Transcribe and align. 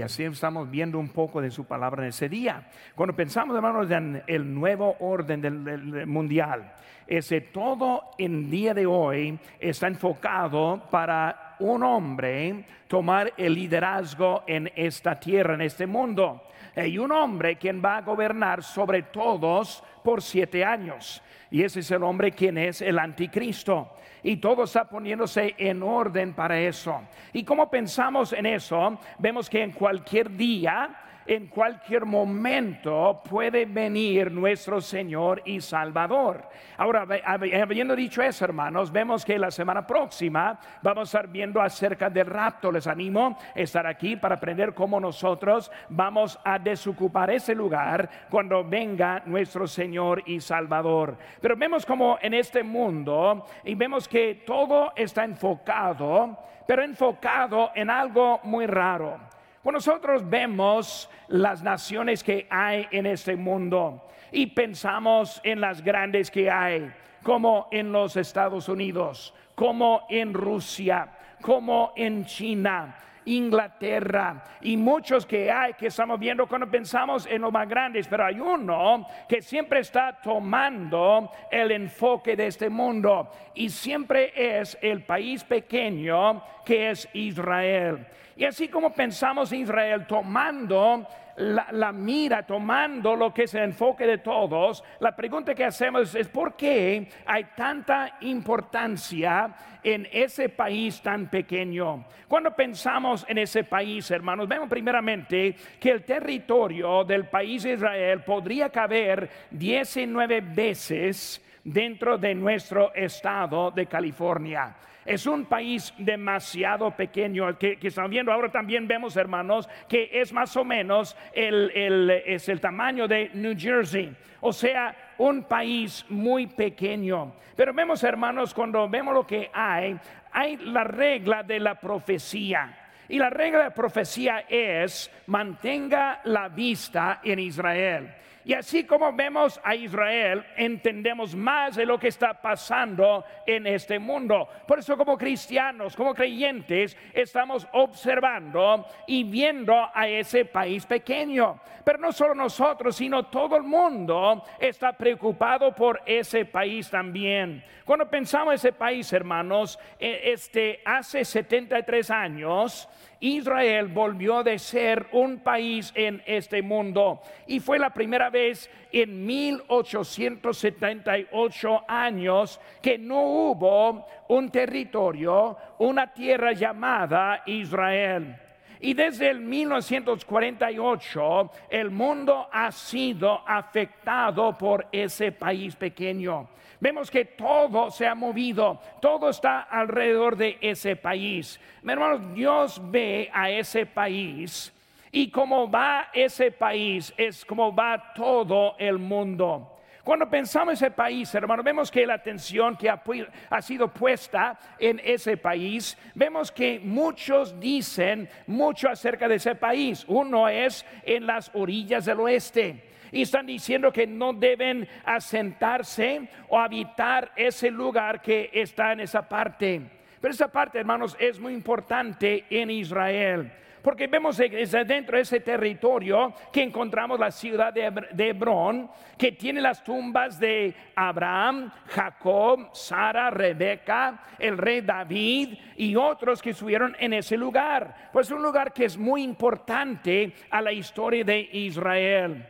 Y 0.00 0.02
así 0.02 0.24
estamos 0.24 0.70
viendo 0.70 0.98
un 0.98 1.10
poco 1.10 1.42
de 1.42 1.50
su 1.50 1.66
palabra 1.66 2.04
en 2.04 2.08
ese 2.08 2.26
día. 2.26 2.66
Cuando 2.94 3.14
pensamos, 3.14 3.54
hermanos, 3.54 3.90
en 3.90 4.22
el 4.26 4.54
nuevo 4.54 4.96
orden 5.00 5.42
del, 5.42 6.06
mundial, 6.06 6.72
ese 7.06 7.42
todo 7.42 8.12
en 8.16 8.48
día 8.48 8.72
de 8.72 8.86
hoy 8.86 9.38
está 9.58 9.88
enfocado 9.88 10.84
para 10.90 11.56
un 11.58 11.82
hombre 11.82 12.64
tomar 12.88 13.34
el 13.36 13.52
liderazgo 13.52 14.42
en 14.46 14.72
esta 14.74 15.20
tierra, 15.20 15.52
en 15.52 15.60
este 15.60 15.86
mundo. 15.86 16.44
Y 16.76 16.98
un 16.98 17.12
hombre 17.12 17.56
quien 17.56 17.82
va 17.84 17.98
a 17.98 18.02
gobernar 18.02 18.62
sobre 18.62 19.02
todos 19.02 19.82
por 20.04 20.22
siete 20.22 20.64
años. 20.64 21.22
Y 21.50 21.62
ese 21.62 21.80
es 21.80 21.90
el 21.90 22.02
hombre 22.02 22.32
quien 22.32 22.58
es 22.58 22.80
el 22.80 22.98
anticristo 22.98 23.90
y 24.22 24.36
todo 24.36 24.64
está 24.64 24.84
poniéndose 24.84 25.54
en 25.58 25.82
orden 25.82 26.34
para 26.34 26.58
eso. 26.58 27.02
Y 27.32 27.44
como 27.44 27.70
pensamos 27.70 28.32
en 28.32 28.46
eso, 28.46 28.98
vemos 29.18 29.48
que 29.48 29.62
en 29.62 29.72
cualquier 29.72 30.30
día 30.30 30.90
en 31.30 31.46
cualquier 31.46 32.06
momento 32.06 33.22
puede 33.22 33.64
venir 33.64 34.32
nuestro 34.32 34.80
Señor 34.80 35.40
y 35.44 35.60
Salvador. 35.60 36.42
Ahora, 36.76 37.06
habiendo 37.24 37.94
dicho 37.94 38.20
eso, 38.20 38.44
hermanos, 38.44 38.90
vemos 38.90 39.24
que 39.24 39.38
la 39.38 39.52
semana 39.52 39.86
próxima 39.86 40.58
vamos 40.82 41.02
a 41.02 41.18
estar 41.18 41.30
viendo 41.30 41.62
acerca 41.62 42.10
del 42.10 42.26
rapto. 42.26 42.72
Les 42.72 42.88
animo 42.88 43.38
a 43.54 43.60
estar 43.60 43.86
aquí 43.86 44.16
para 44.16 44.34
aprender 44.34 44.74
cómo 44.74 44.98
nosotros 44.98 45.70
vamos 45.88 46.36
a 46.44 46.58
desocupar 46.58 47.30
ese 47.30 47.54
lugar 47.54 48.10
cuando 48.28 48.64
venga 48.64 49.22
nuestro 49.24 49.68
Señor 49.68 50.24
y 50.26 50.40
Salvador. 50.40 51.16
Pero 51.40 51.56
vemos 51.56 51.86
como 51.86 52.18
en 52.20 52.34
este 52.34 52.64
mundo 52.64 53.46
y 53.62 53.76
vemos 53.76 54.08
que 54.08 54.42
todo 54.44 54.92
está 54.96 55.22
enfocado, 55.22 56.36
pero 56.66 56.82
enfocado 56.82 57.70
en 57.76 57.88
algo 57.88 58.40
muy 58.42 58.66
raro. 58.66 59.30
Cuando 59.62 59.76
nosotros 59.76 60.28
vemos 60.28 61.10
las 61.28 61.62
naciones 61.62 62.24
que 62.24 62.46
hay 62.48 62.86
en 62.90 63.04
este 63.04 63.36
mundo 63.36 64.08
y 64.32 64.46
pensamos 64.46 65.38
en 65.44 65.60
las 65.60 65.84
grandes 65.84 66.30
que 66.30 66.50
hay, 66.50 66.90
como 67.22 67.68
en 67.70 67.92
los 67.92 68.16
Estados 68.16 68.70
Unidos, 68.70 69.34
como 69.54 70.06
en 70.08 70.32
Rusia, 70.32 71.10
como 71.42 71.92
en 71.94 72.24
China, 72.24 72.96
Inglaterra 73.26 74.42
y 74.62 74.78
muchos 74.78 75.26
que 75.26 75.50
hay 75.50 75.74
que 75.74 75.88
estamos 75.88 76.18
viendo 76.18 76.46
cuando 76.46 76.70
pensamos 76.70 77.26
en 77.26 77.42
los 77.42 77.52
más 77.52 77.68
grandes, 77.68 78.08
pero 78.08 78.24
hay 78.24 78.40
uno 78.40 79.06
que 79.28 79.42
siempre 79.42 79.80
está 79.80 80.18
tomando 80.22 81.30
el 81.50 81.70
enfoque 81.72 82.34
de 82.34 82.46
este 82.46 82.70
mundo 82.70 83.30
y 83.54 83.68
siempre 83.68 84.32
es 84.34 84.78
el 84.80 85.02
país 85.02 85.44
pequeño 85.44 86.42
que 86.64 86.90
es 86.90 87.06
Israel. 87.12 88.06
Y 88.40 88.46
así 88.46 88.68
como 88.68 88.90
pensamos 88.94 89.52
en 89.52 89.60
Israel 89.60 90.06
tomando 90.06 91.06
la, 91.36 91.92
mira, 91.92 92.42
tomando 92.46 93.14
lo 93.14 93.34
que 93.34 93.42
es 93.42 93.52
el 93.52 93.64
enfoque 93.64 94.06
de 94.06 94.16
todos, 94.16 94.82
la 94.98 95.14
pregunta 95.14 95.54
que 95.54 95.66
hacemos 95.66 96.14
es 96.14 96.26
¿por 96.28 96.56
qué 96.56 97.06
hay 97.26 97.44
tanta 97.54 98.16
importancia 98.22 99.54
en 99.82 100.08
ese 100.10 100.48
país 100.48 101.02
tan 101.02 101.28
pequeño? 101.28 102.06
Cuando 102.26 102.56
pensamos 102.56 103.26
en 103.28 103.36
ese 103.36 103.64
país, 103.64 104.10
hermanos, 104.10 104.48
vemos 104.48 104.70
primeramente 104.70 105.54
que 105.78 105.90
el 105.90 106.02
territorio 106.04 107.04
del 107.04 107.26
país 107.26 107.64
de 107.64 107.74
Israel 107.74 108.22
podría 108.22 108.70
caber 108.70 109.28
19 109.50 110.40
veces 110.40 111.44
dentro 111.72 112.18
de 112.18 112.34
nuestro 112.34 112.92
estado 112.94 113.70
de 113.70 113.86
California. 113.86 114.74
Es 115.04 115.26
un 115.26 115.46
país 115.46 115.94
demasiado 115.96 116.90
pequeño 116.90 117.58
que, 117.58 117.78
estamos 117.80 118.10
viendo. 118.10 118.32
Ahora 118.32 118.50
también 118.50 118.86
vemos, 118.86 119.16
hermanos, 119.16 119.68
que 119.88 120.10
es 120.12 120.32
más 120.32 120.56
o 120.56 120.64
menos 120.64 121.16
el, 121.32 122.10
es 122.26 122.48
el 122.48 122.60
tamaño 122.60 123.08
de 123.08 123.30
New 123.34 123.54
Jersey. 123.58 124.14
O 124.40 124.52
sea, 124.52 125.14
un 125.18 125.44
país 125.44 126.04
muy 126.08 126.46
pequeño. 126.46 127.32
Pero 127.56 127.72
vemos, 127.72 128.02
hermanos, 128.04 128.54
cuando 128.54 128.88
vemos 128.88 129.14
lo 129.14 129.26
que 129.26 129.50
hay, 129.52 129.98
hay 130.32 130.56
la 130.58 130.84
regla 130.84 131.42
de 131.42 131.60
la 131.60 131.74
profecía. 131.80 132.76
Y 133.08 133.18
la 133.18 133.30
regla 133.30 133.64
de 133.64 133.70
profecía 133.72 134.44
es 134.48 135.10
mantenga 135.26 136.20
la 136.24 136.48
vista 136.48 137.20
en 137.24 137.40
Israel. 137.40 138.14
Y 138.44 138.54
así 138.54 138.84
como 138.84 139.12
vemos 139.12 139.60
a 139.62 139.74
Israel, 139.74 140.44
entendemos 140.56 141.34
más 141.34 141.76
de 141.76 141.84
lo 141.84 141.98
que 141.98 142.08
está 142.08 142.32
pasando 142.34 143.24
en 143.46 143.66
este 143.66 143.98
mundo. 143.98 144.48
Por 144.66 144.78
eso 144.78 144.96
como 144.96 145.18
cristianos, 145.18 145.94
como 145.94 146.14
creyentes, 146.14 146.96
estamos 147.12 147.66
observando 147.72 148.86
y 149.06 149.24
viendo 149.24 149.74
a 149.92 150.08
ese 150.08 150.46
país 150.46 150.86
pequeño. 150.86 151.60
Pero 151.84 151.98
no 151.98 152.12
solo 152.12 152.34
nosotros, 152.34 152.96
sino 152.96 153.26
todo 153.26 153.56
el 153.56 153.62
mundo 153.62 154.44
está 154.58 154.92
preocupado 154.92 155.74
por 155.74 156.00
ese 156.06 156.44
país 156.44 156.88
también. 156.88 157.62
Cuando 157.84 158.08
pensamos 158.08 158.52
en 158.52 158.54
ese 158.54 158.72
país, 158.72 159.12
hermanos, 159.12 159.78
eh, 159.98 160.20
este, 160.32 160.80
hace 160.84 161.24
73 161.24 162.10
años, 162.10 162.88
Israel 163.20 163.88
volvió 163.88 164.42
de 164.42 164.58
ser 164.58 165.06
un 165.12 165.40
país 165.40 165.92
en 165.94 166.22
este 166.26 166.62
mundo 166.62 167.20
y 167.46 167.60
fue 167.60 167.78
la 167.78 167.90
primera 167.90 168.30
vez 168.30 168.70
en 168.90 169.26
1878 169.26 171.84
años 171.86 172.58
que 172.80 172.96
no 172.96 173.20
hubo 173.22 174.06
un 174.28 174.48
territorio, 174.50 175.58
una 175.78 176.10
tierra 176.12 176.52
llamada 176.52 177.42
Israel. 177.46 178.49
Y 178.80 178.94
desde 178.94 179.28
el 179.28 179.40
1948 179.40 181.50
el 181.68 181.90
mundo 181.90 182.48
ha 182.50 182.72
sido 182.72 183.46
afectado 183.46 184.56
por 184.56 184.86
ese 184.90 185.32
país 185.32 185.76
pequeño. 185.76 186.48
Vemos 186.80 187.10
que 187.10 187.26
todo 187.26 187.90
se 187.90 188.06
ha 188.06 188.14
movido, 188.14 188.80
todo 189.02 189.28
está 189.28 189.60
alrededor 189.60 190.36
de 190.36 190.56
ese 190.62 190.96
país. 190.96 191.60
Hermanos, 191.86 192.34
Dios 192.34 192.80
ve 192.82 193.30
a 193.34 193.50
ese 193.50 193.84
país 193.84 194.72
y 195.12 195.30
como 195.30 195.70
va 195.70 196.08
ese 196.14 196.50
país 196.50 197.12
es 197.18 197.44
como 197.44 197.74
va 197.74 198.14
todo 198.14 198.76
el 198.78 198.98
mundo. 198.98 199.76
Cuando 200.04 200.30
pensamos 200.30 200.72
en 200.80 200.86
ese 200.86 200.90
país, 200.90 201.34
hermano, 201.34 201.62
vemos 201.62 201.90
que 201.90 202.06
la 202.06 202.14
atención 202.14 202.76
que 202.76 202.88
ha, 202.88 203.02
ha, 203.50 203.62
sido 203.62 203.88
puesta 203.88 204.58
en 204.78 205.00
ese 205.04 205.36
país, 205.36 205.96
vemos 206.14 206.50
que 206.50 206.80
muchos 206.82 207.60
dicen 207.60 208.28
mucho 208.46 208.88
acerca 208.88 209.28
de 209.28 209.34
ese 209.34 209.54
país. 209.54 210.04
Uno 210.08 210.48
es 210.48 210.86
en 211.02 211.26
las 211.26 211.50
orillas 211.54 212.06
del 212.06 212.20
oeste 212.20 212.90
y 213.12 213.22
están 213.22 213.46
diciendo 213.46 213.92
que 213.92 214.06
no 214.06 214.32
deben 214.32 214.88
asentarse 215.04 216.28
o 216.48 216.58
habitar 216.58 217.32
ese 217.36 217.70
lugar 217.70 218.22
que 218.22 218.50
está 218.52 218.92
en 218.92 219.00
esa 219.00 219.28
parte. 219.28 219.82
Pero 220.20 220.32
esa 220.32 220.48
parte, 220.48 220.78
hermanos, 220.78 221.16
es 221.18 221.38
muy 221.38 221.54
importante 221.54 222.44
en 222.50 222.70
Israel. 222.70 223.52
Porque 223.82 224.06
vemos 224.06 224.36
dentro 224.36 225.16
de 225.16 225.22
ese 225.22 225.40
territorio 225.40 226.34
que 226.52 226.62
encontramos 226.62 227.18
la 227.18 227.30
ciudad 227.30 227.72
de 227.72 228.28
Hebrón, 228.28 228.90
que 229.16 229.32
tiene 229.32 229.60
las 229.60 229.82
tumbas 229.82 230.38
de 230.38 230.74
Abraham, 230.94 231.70
Jacob, 231.86 232.70
Sara, 232.72 233.30
Rebeca, 233.30 234.22
el 234.38 234.58
rey 234.58 234.80
David 234.80 235.56
y 235.76 235.96
otros 235.96 236.42
que 236.42 236.50
estuvieron 236.50 236.96
en 236.98 237.12
ese 237.14 237.36
lugar. 237.36 238.10
Pues 238.12 238.30
un 238.30 238.42
lugar 238.42 238.72
que 238.72 238.84
es 238.84 238.98
muy 238.98 239.22
importante 239.22 240.34
a 240.50 240.60
la 240.60 240.72
historia 240.72 241.24
de 241.24 241.40
Israel. 241.52 242.46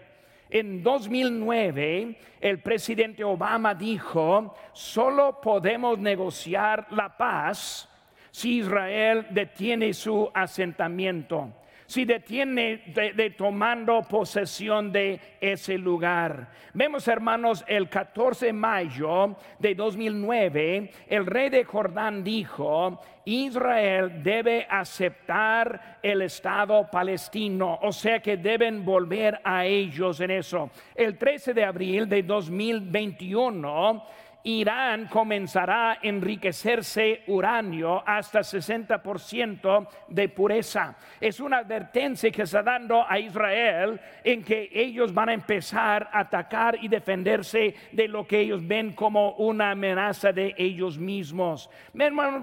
En 0.48 0.82
2009, 0.82 2.18
el 2.40 2.60
presidente 2.60 3.22
Obama 3.22 3.74
dijo, 3.74 4.54
solo 4.72 5.40
podemos 5.40 5.98
negociar 5.98 6.86
la 6.90 7.16
paz 7.16 7.89
si 8.30 8.58
Israel 8.58 9.26
detiene 9.30 9.92
su 9.92 10.30
asentamiento 10.34 11.52
si 11.90 12.04
detiene 12.04 12.84
de, 12.94 13.30
tomando 13.30 14.00
posesión 14.02 14.92
de 14.92 15.18
ese 15.40 15.76
lugar. 15.76 16.52
Vemos, 16.72 17.08
hermanos, 17.08 17.64
el 17.66 17.88
14 17.88 18.46
de 18.46 18.52
mayo 18.52 19.34
de 19.58 19.74
2009, 19.74 20.92
el 21.08 21.26
rey 21.26 21.50
de 21.50 21.64
Jordán 21.64 22.22
dijo, 22.22 23.00
Israel 23.24 24.22
debe 24.22 24.68
aceptar 24.70 25.98
el 26.00 26.22
Estado 26.22 26.88
palestino, 26.88 27.80
o 27.82 27.90
sea 27.90 28.20
que 28.20 28.36
deben 28.36 28.84
volver 28.84 29.40
a 29.42 29.66
ellos 29.66 30.20
en 30.20 30.30
eso. 30.30 30.70
El 30.94 31.18
13 31.18 31.54
de 31.54 31.64
abril 31.64 32.08
de 32.08 32.22
2021, 32.22 34.04
Irán 34.44 35.06
comenzará 35.06 35.92
a 35.92 35.98
enriquecerse 36.02 37.22
uranio 37.26 38.02
hasta 38.06 38.40
60% 38.40 39.88
de 40.08 40.28
pureza. 40.28 40.96
Es 41.20 41.40
una 41.40 41.58
advertencia 41.58 42.30
que 42.30 42.42
está 42.42 42.62
dando 42.62 43.04
a 43.08 43.18
Israel 43.18 44.00
en 44.24 44.42
que 44.42 44.70
ellos 44.72 45.12
van 45.12 45.28
a 45.28 45.34
empezar 45.34 46.08
a 46.12 46.20
atacar 46.20 46.78
y 46.80 46.88
defenderse 46.88 47.74
de 47.92 48.08
lo 48.08 48.26
que 48.26 48.40
ellos 48.40 48.66
ven 48.66 48.92
como 48.92 49.32
una 49.32 49.72
amenaza 49.72 50.32
de 50.32 50.54
ellos 50.56 50.98
mismos. 50.98 51.68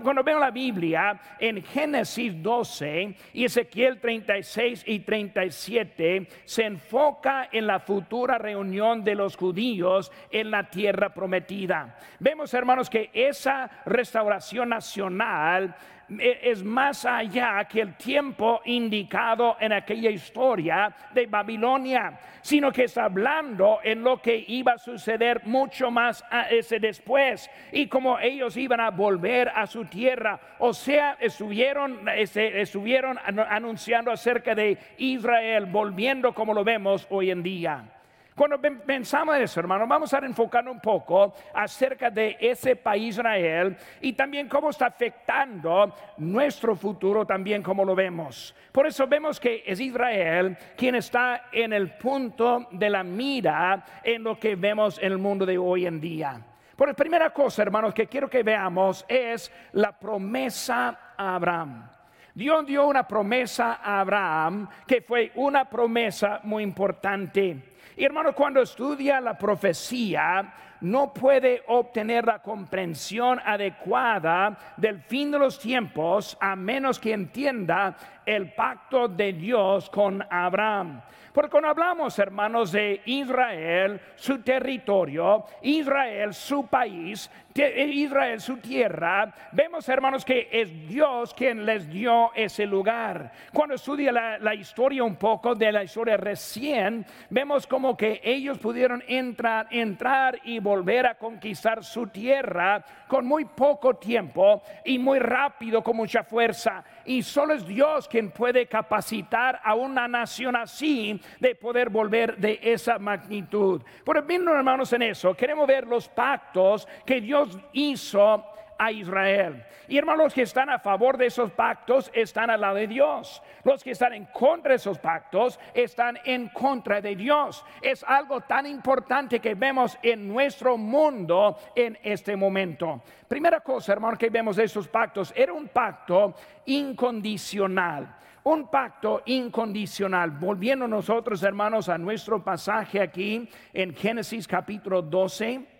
Cuando 0.04 0.24
veo 0.24 0.40
la 0.40 0.52
Biblia 0.52 1.20
en 1.40 1.64
Génesis 1.64 2.42
12 2.42 3.16
y 3.34 3.46
Ezequiel 3.46 4.00
36 4.00 4.84
y 4.86 5.00
37 5.00 6.28
se 6.46 6.64
enfoca 6.64 7.50
en 7.52 7.68
la 7.68 7.80
futura 7.80 8.38
reunión 8.38 9.04
de 9.04 9.16
los 9.16 9.36
judíos 9.36 10.12
en 10.32 10.52
la 10.52 10.70
tierra 10.70 11.14
prometida. 11.14 11.87
Vemos, 12.20 12.54
hermanos, 12.54 12.90
que 12.90 13.10
esa 13.14 13.70
restauración 13.86 14.70
nacional 14.70 15.76
e, 16.10 16.40
es 16.52 16.64
más 16.64 17.04
allá 17.06 17.66
que 17.66 17.82
el 17.82 17.96
tiempo 17.96 18.62
indicado 18.66 19.58
en 19.60 19.74
aquella 19.74 20.10
historia 20.10 20.94
de 21.14 21.26
Babilonia, 21.26 22.18
sino 22.42 22.72
que 22.72 22.86
está 22.86 23.06
hablando 23.06 23.80
en 23.84 24.04
lo 24.04 24.22
que 24.22 24.46
iba 24.48 24.74
a 24.74 24.78
suceder 24.78 25.42
mucho 25.46 25.92
más 25.92 26.24
a 26.32 26.44
ese 26.44 26.80
después 26.80 27.50
y 27.74 27.88
como 27.88 28.20
ellos 28.20 28.56
iban 28.56 28.80
a 28.80 28.90
volver 28.90 29.50
a 29.50 29.68
su 29.68 29.84
tierra. 29.86 30.40
O 30.60 30.74
sea, 30.74 31.18
estuvieron, 31.20 32.08
estuvieron 32.08 33.20
anunciando 33.50 34.10
acerca 34.10 34.56
de 34.56 34.78
Israel 34.98 35.66
volviendo 35.66 36.34
como 36.34 36.54
lo 36.54 36.64
vemos 36.64 37.06
hoy 37.10 37.32
en 37.32 37.44
día. 37.44 37.97
Cuando 38.38 38.62
pensamos 38.62 39.36
en 39.36 39.42
eso, 39.42 39.60
hermano, 39.60 39.88
vamos 39.88 40.14
a 40.14 40.20
enfocar 40.20 40.70
un 40.70 40.80
poco 40.80 41.34
acerca 41.56 42.12
de 42.12 42.38
ese 42.40 42.76
país 42.76 43.08
Israel 43.08 43.76
y 44.02 44.14
también 44.14 44.48
cómo 44.48 44.70
está 44.70 44.88
afectando 44.88 45.94
nuestro 46.18 46.76
futuro 46.76 47.26
también 47.26 47.64
como 47.64 47.84
lo 47.84 47.96
vemos. 47.96 48.54
Por 48.72 48.86
eso 48.86 49.08
vemos 49.08 49.40
que 49.40 49.64
es 49.66 49.80
Israel 49.80 50.56
quien 50.76 50.96
está 50.96 51.46
en 51.52 51.74
el 51.74 51.92
punto 51.98 52.68
de 52.72 52.90
la 52.90 53.04
mira 53.04 53.84
en 54.04 54.24
lo 54.24 54.38
que 54.38 54.56
vemos 54.56 55.00
en 55.00 55.14
el 55.14 55.18
mundo 55.18 55.46
de 55.46 55.58
hoy 55.58 55.88
en 55.88 56.00
día. 56.00 56.40
Por 56.76 56.90
la 56.90 56.94
primera 56.94 57.32
cosa, 57.32 57.64
hermanos, 57.64 57.94
que 57.94 58.06
quiero 58.06 58.30
que 58.30 58.44
veamos 58.44 59.04
es 59.08 59.52
la 59.72 59.98
promesa 59.98 61.14
a 61.18 61.36
Abraham. 61.36 61.90
Dios 62.36 62.68
dio 62.68 62.86
una 62.86 63.08
promesa 63.08 63.80
a 63.84 64.00
Abraham 64.00 64.70
que 64.86 65.02
fue 65.02 65.32
una 65.34 65.66
promesa 65.66 66.42
muy 66.44 66.62
importante. 66.62 67.77
Y 67.96 68.04
hermano, 68.04 68.34
cuando 68.34 68.62
estudia 68.62 69.22
la 69.22 69.38
profecía, 69.38 70.54
no 70.82 71.14
puede 71.14 71.64
obtener 71.68 72.26
la 72.26 72.40
comprensión 72.40 73.40
adecuada 73.44 74.58
del 74.78 75.00
fin 75.02 75.32
de 75.32 75.40
los 75.40 75.60
tiempos 75.60 76.38
a 76.40 76.56
menos 76.56 77.00
que 77.00 77.14
entienda 77.14 77.96
el 78.26 78.54
pacto 78.54 79.08
de 79.08 79.34
Dios 79.34 79.90
con 79.90 80.24
Abraham. 80.30 81.02
Porque 81.34 81.52
cuando 81.52 81.70
hablamos, 81.70 82.18
hermanos, 82.18 82.72
de 82.72 83.02
Israel, 83.06 84.02
su 84.16 84.42
territorio, 84.42 85.46
Israel, 85.62 86.34
su 86.34 86.66
país, 86.66 87.30
Israel, 87.58 88.40
su 88.40 88.58
tierra, 88.58 89.34
vemos, 89.52 89.88
hermanos, 89.90 90.24
que 90.24 90.48
es 90.52 90.88
Dios 90.88 91.34
quien 91.34 91.66
les 91.66 91.90
dio 91.90 92.32
ese 92.36 92.66
lugar. 92.66 93.32
Cuando 93.54 93.76
estudia 93.76 94.12
la, 94.12 94.54
historia 94.56 95.04
un 95.04 95.16
poco 95.16 95.56
de 95.56 95.72
la 95.72 95.84
historia 95.84 96.18
recién, 96.18 97.06
vemos 97.30 97.66
como 97.66 97.96
que 97.96 98.22
ellos 98.24 98.58
pudieron 98.60 99.04
entrar, 99.08 99.68
entrar 99.72 100.40
y 100.44 100.60
volver 100.60 101.08
a 101.08 101.16
conquistar 101.16 101.84
su 101.84 102.08
tierra 102.08 102.84
con 103.08 103.26
muy 103.26 103.46
poco 103.46 103.96
tiempo 103.96 104.62
y 104.84 105.00
muy 105.00 105.20
rápido, 105.20 105.82
con 105.82 105.96
mucha 105.98 106.24
fuerza. 106.24 106.84
Y 107.06 107.24
solo 107.24 107.54
es 107.54 107.66
Dios 107.66 108.08
quien 108.08 108.32
puede 108.32 108.68
capacitar 108.68 109.60
a 109.64 109.76
una 109.76 110.08
nación 110.08 110.56
así 110.56 111.20
de 111.40 111.56
poder 111.56 111.90
volver 111.90 112.38
de 112.38 112.60
esa 112.62 113.00
magnitud. 113.00 113.82
Por 114.04 114.18
viendo 114.26 114.54
hermanos 114.54 114.92
en 114.94 115.04
eso, 115.04 115.34
queremos 115.34 115.68
ver 115.68 115.88
los 115.88 116.10
pactos 116.10 116.88
que 117.06 117.22
Dios 117.22 117.47
hizo 117.74 118.44
a 118.78 118.92
Israel. 118.92 119.64
Y 119.88 119.98
hermanos 119.98 120.34
que 120.34 120.42
están 120.42 120.70
a 120.70 120.80
favor 120.80 121.18
de 121.18 121.28
esos 121.28 121.52
pactos 121.52 122.12
están 122.14 122.50
al 122.50 122.62
lado 122.62 122.76
de 122.76 122.88
Dios. 122.88 123.42
Los 123.64 123.84
que 123.84 123.92
están 123.92 124.14
en 124.14 124.26
contra 124.26 124.72
de 124.72 124.76
esos 124.76 125.00
pactos 125.00 125.60
están 125.74 126.20
en 126.26 126.50
contra 126.50 127.02
de 127.02 127.16
Dios. 127.16 127.66
Es 127.82 128.04
algo 128.04 128.42
tan 128.42 128.66
importante 128.66 129.40
que 129.40 129.56
vemos 129.56 129.98
en 130.02 130.28
nuestro 130.28 130.78
mundo 130.78 131.58
en 131.76 131.98
este 132.04 132.36
momento. 132.36 133.02
Primera 133.28 133.62
cosa, 133.62 133.94
hermano, 133.94 134.18
que 134.18 134.30
vemos 134.30 134.58
de 134.58 134.66
esos 134.66 134.88
pactos, 134.88 135.34
era 135.36 135.54
un 135.54 135.68
pacto 135.70 136.36
incondicional 136.66 138.16
un 138.44 138.70
pacto 138.70 139.24
incondicional. 139.26 140.32
Volviendo 140.32 140.88
nosotros, 140.88 141.44
hermanos, 141.44 141.90
a 141.90 141.98
nuestro 141.98 142.42
pasaje 142.42 143.02
aquí 143.02 143.50
en 143.74 143.94
Génesis 143.94 144.48
capítulo 144.48 145.02
12, 145.02 145.77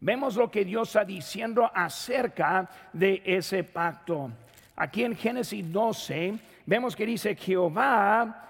vemos 0.00 0.36
lo 0.36 0.50
que 0.50 0.64
Dios 0.64 0.88
está 0.88 1.04
diciendo 1.04 1.70
acerca 1.74 2.68
de 2.92 3.22
ese 3.24 3.64
pacto. 3.64 4.30
Aquí 4.76 5.04
en 5.04 5.16
Génesis 5.16 5.72
12, 5.72 6.38
vemos 6.66 6.94
que 6.94 7.06
dice 7.06 7.34
Jehová 7.34 8.48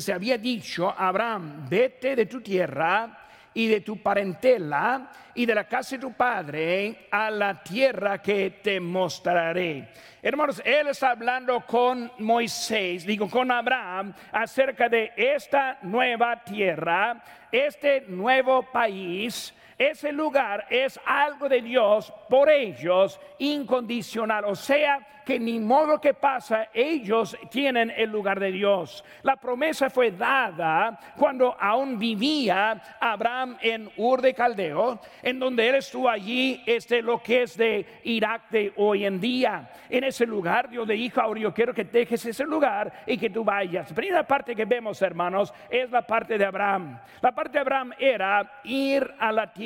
se 0.00 0.12
había 0.12 0.38
dicho 0.38 0.88
a 0.88 1.08
Abraham, 1.08 1.66
vete 1.68 2.16
de 2.16 2.26
tu 2.26 2.40
tierra 2.40 3.18
y 3.54 3.66
de 3.66 3.80
tu 3.82 3.98
parentela 3.98 5.10
y 5.34 5.44
de 5.44 5.54
la 5.54 5.64
casa 5.64 5.96
de 5.96 6.00
tu 6.00 6.12
padre 6.12 7.08
a 7.10 7.30
la 7.30 7.62
tierra 7.62 8.22
que 8.22 8.60
te 8.62 8.80
mostraré. 8.80 9.90
Hermanos, 10.22 10.62
él 10.64 10.88
está 10.88 11.10
hablando 11.10 11.60
con 11.66 12.10
Moisés, 12.18 13.04
digo 13.04 13.28
con 13.28 13.50
Abraham, 13.50 14.14
acerca 14.32 14.88
de 14.88 15.12
esta 15.16 15.78
nueva 15.82 16.42
tierra, 16.42 17.22
este 17.50 18.02
nuevo 18.08 18.62
país 18.72 19.52
ese 19.78 20.12
lugar 20.12 20.66
es 20.70 20.98
algo 21.04 21.48
de 21.48 21.62
Dios 21.62 22.12
por 22.28 22.50
ellos 22.50 23.20
incondicional. 23.38 24.44
O 24.44 24.54
sea, 24.54 25.06
que 25.24 25.38
ni 25.38 25.58
modo 25.60 26.00
que 26.00 26.14
pasa, 26.14 26.68
ellos 26.74 27.36
tienen 27.50 27.92
el 27.96 28.10
lugar 28.10 28.40
de 28.40 28.50
Dios. 28.50 29.04
La 29.22 29.36
promesa 29.36 29.88
fue 29.88 30.10
dada 30.10 30.98
cuando 31.16 31.56
aún 31.58 31.98
vivía 31.98 32.82
Abraham 33.00 33.56
en 33.60 33.90
Ur 33.96 34.20
de 34.20 34.34
Caldeo, 34.34 35.00
en 35.22 35.38
donde 35.38 35.68
él 35.68 35.76
estuvo 35.76 36.08
allí, 36.08 36.62
este 36.66 37.02
lo 37.02 37.22
que 37.22 37.42
es 37.42 37.56
de 37.56 37.86
Irak 38.04 38.50
de 38.50 38.72
hoy 38.76 39.04
en 39.04 39.20
día. 39.20 39.70
En 39.88 40.04
ese 40.04 40.26
lugar, 40.26 40.68
Dios 40.68 40.86
le 40.86 40.94
dijo, 40.94 41.20
ahora 41.20 41.40
yo 41.40 41.54
quiero 41.54 41.72
que 41.72 41.84
dejes 41.84 42.24
ese 42.26 42.44
lugar 42.44 42.92
y 43.06 43.16
que 43.16 43.30
tú 43.30 43.44
vayas. 43.44 43.92
Primera 43.92 44.26
parte 44.26 44.56
que 44.56 44.64
vemos, 44.64 45.00
hermanos, 45.02 45.52
es 45.70 45.90
la 45.90 46.02
parte 46.02 46.36
de 46.36 46.44
Abraham. 46.44 46.98
La 47.20 47.32
parte 47.32 47.52
de 47.52 47.60
Abraham 47.60 47.92
era 47.98 48.60
ir 48.64 49.08
a 49.18 49.30
la 49.30 49.52
tierra 49.52 49.61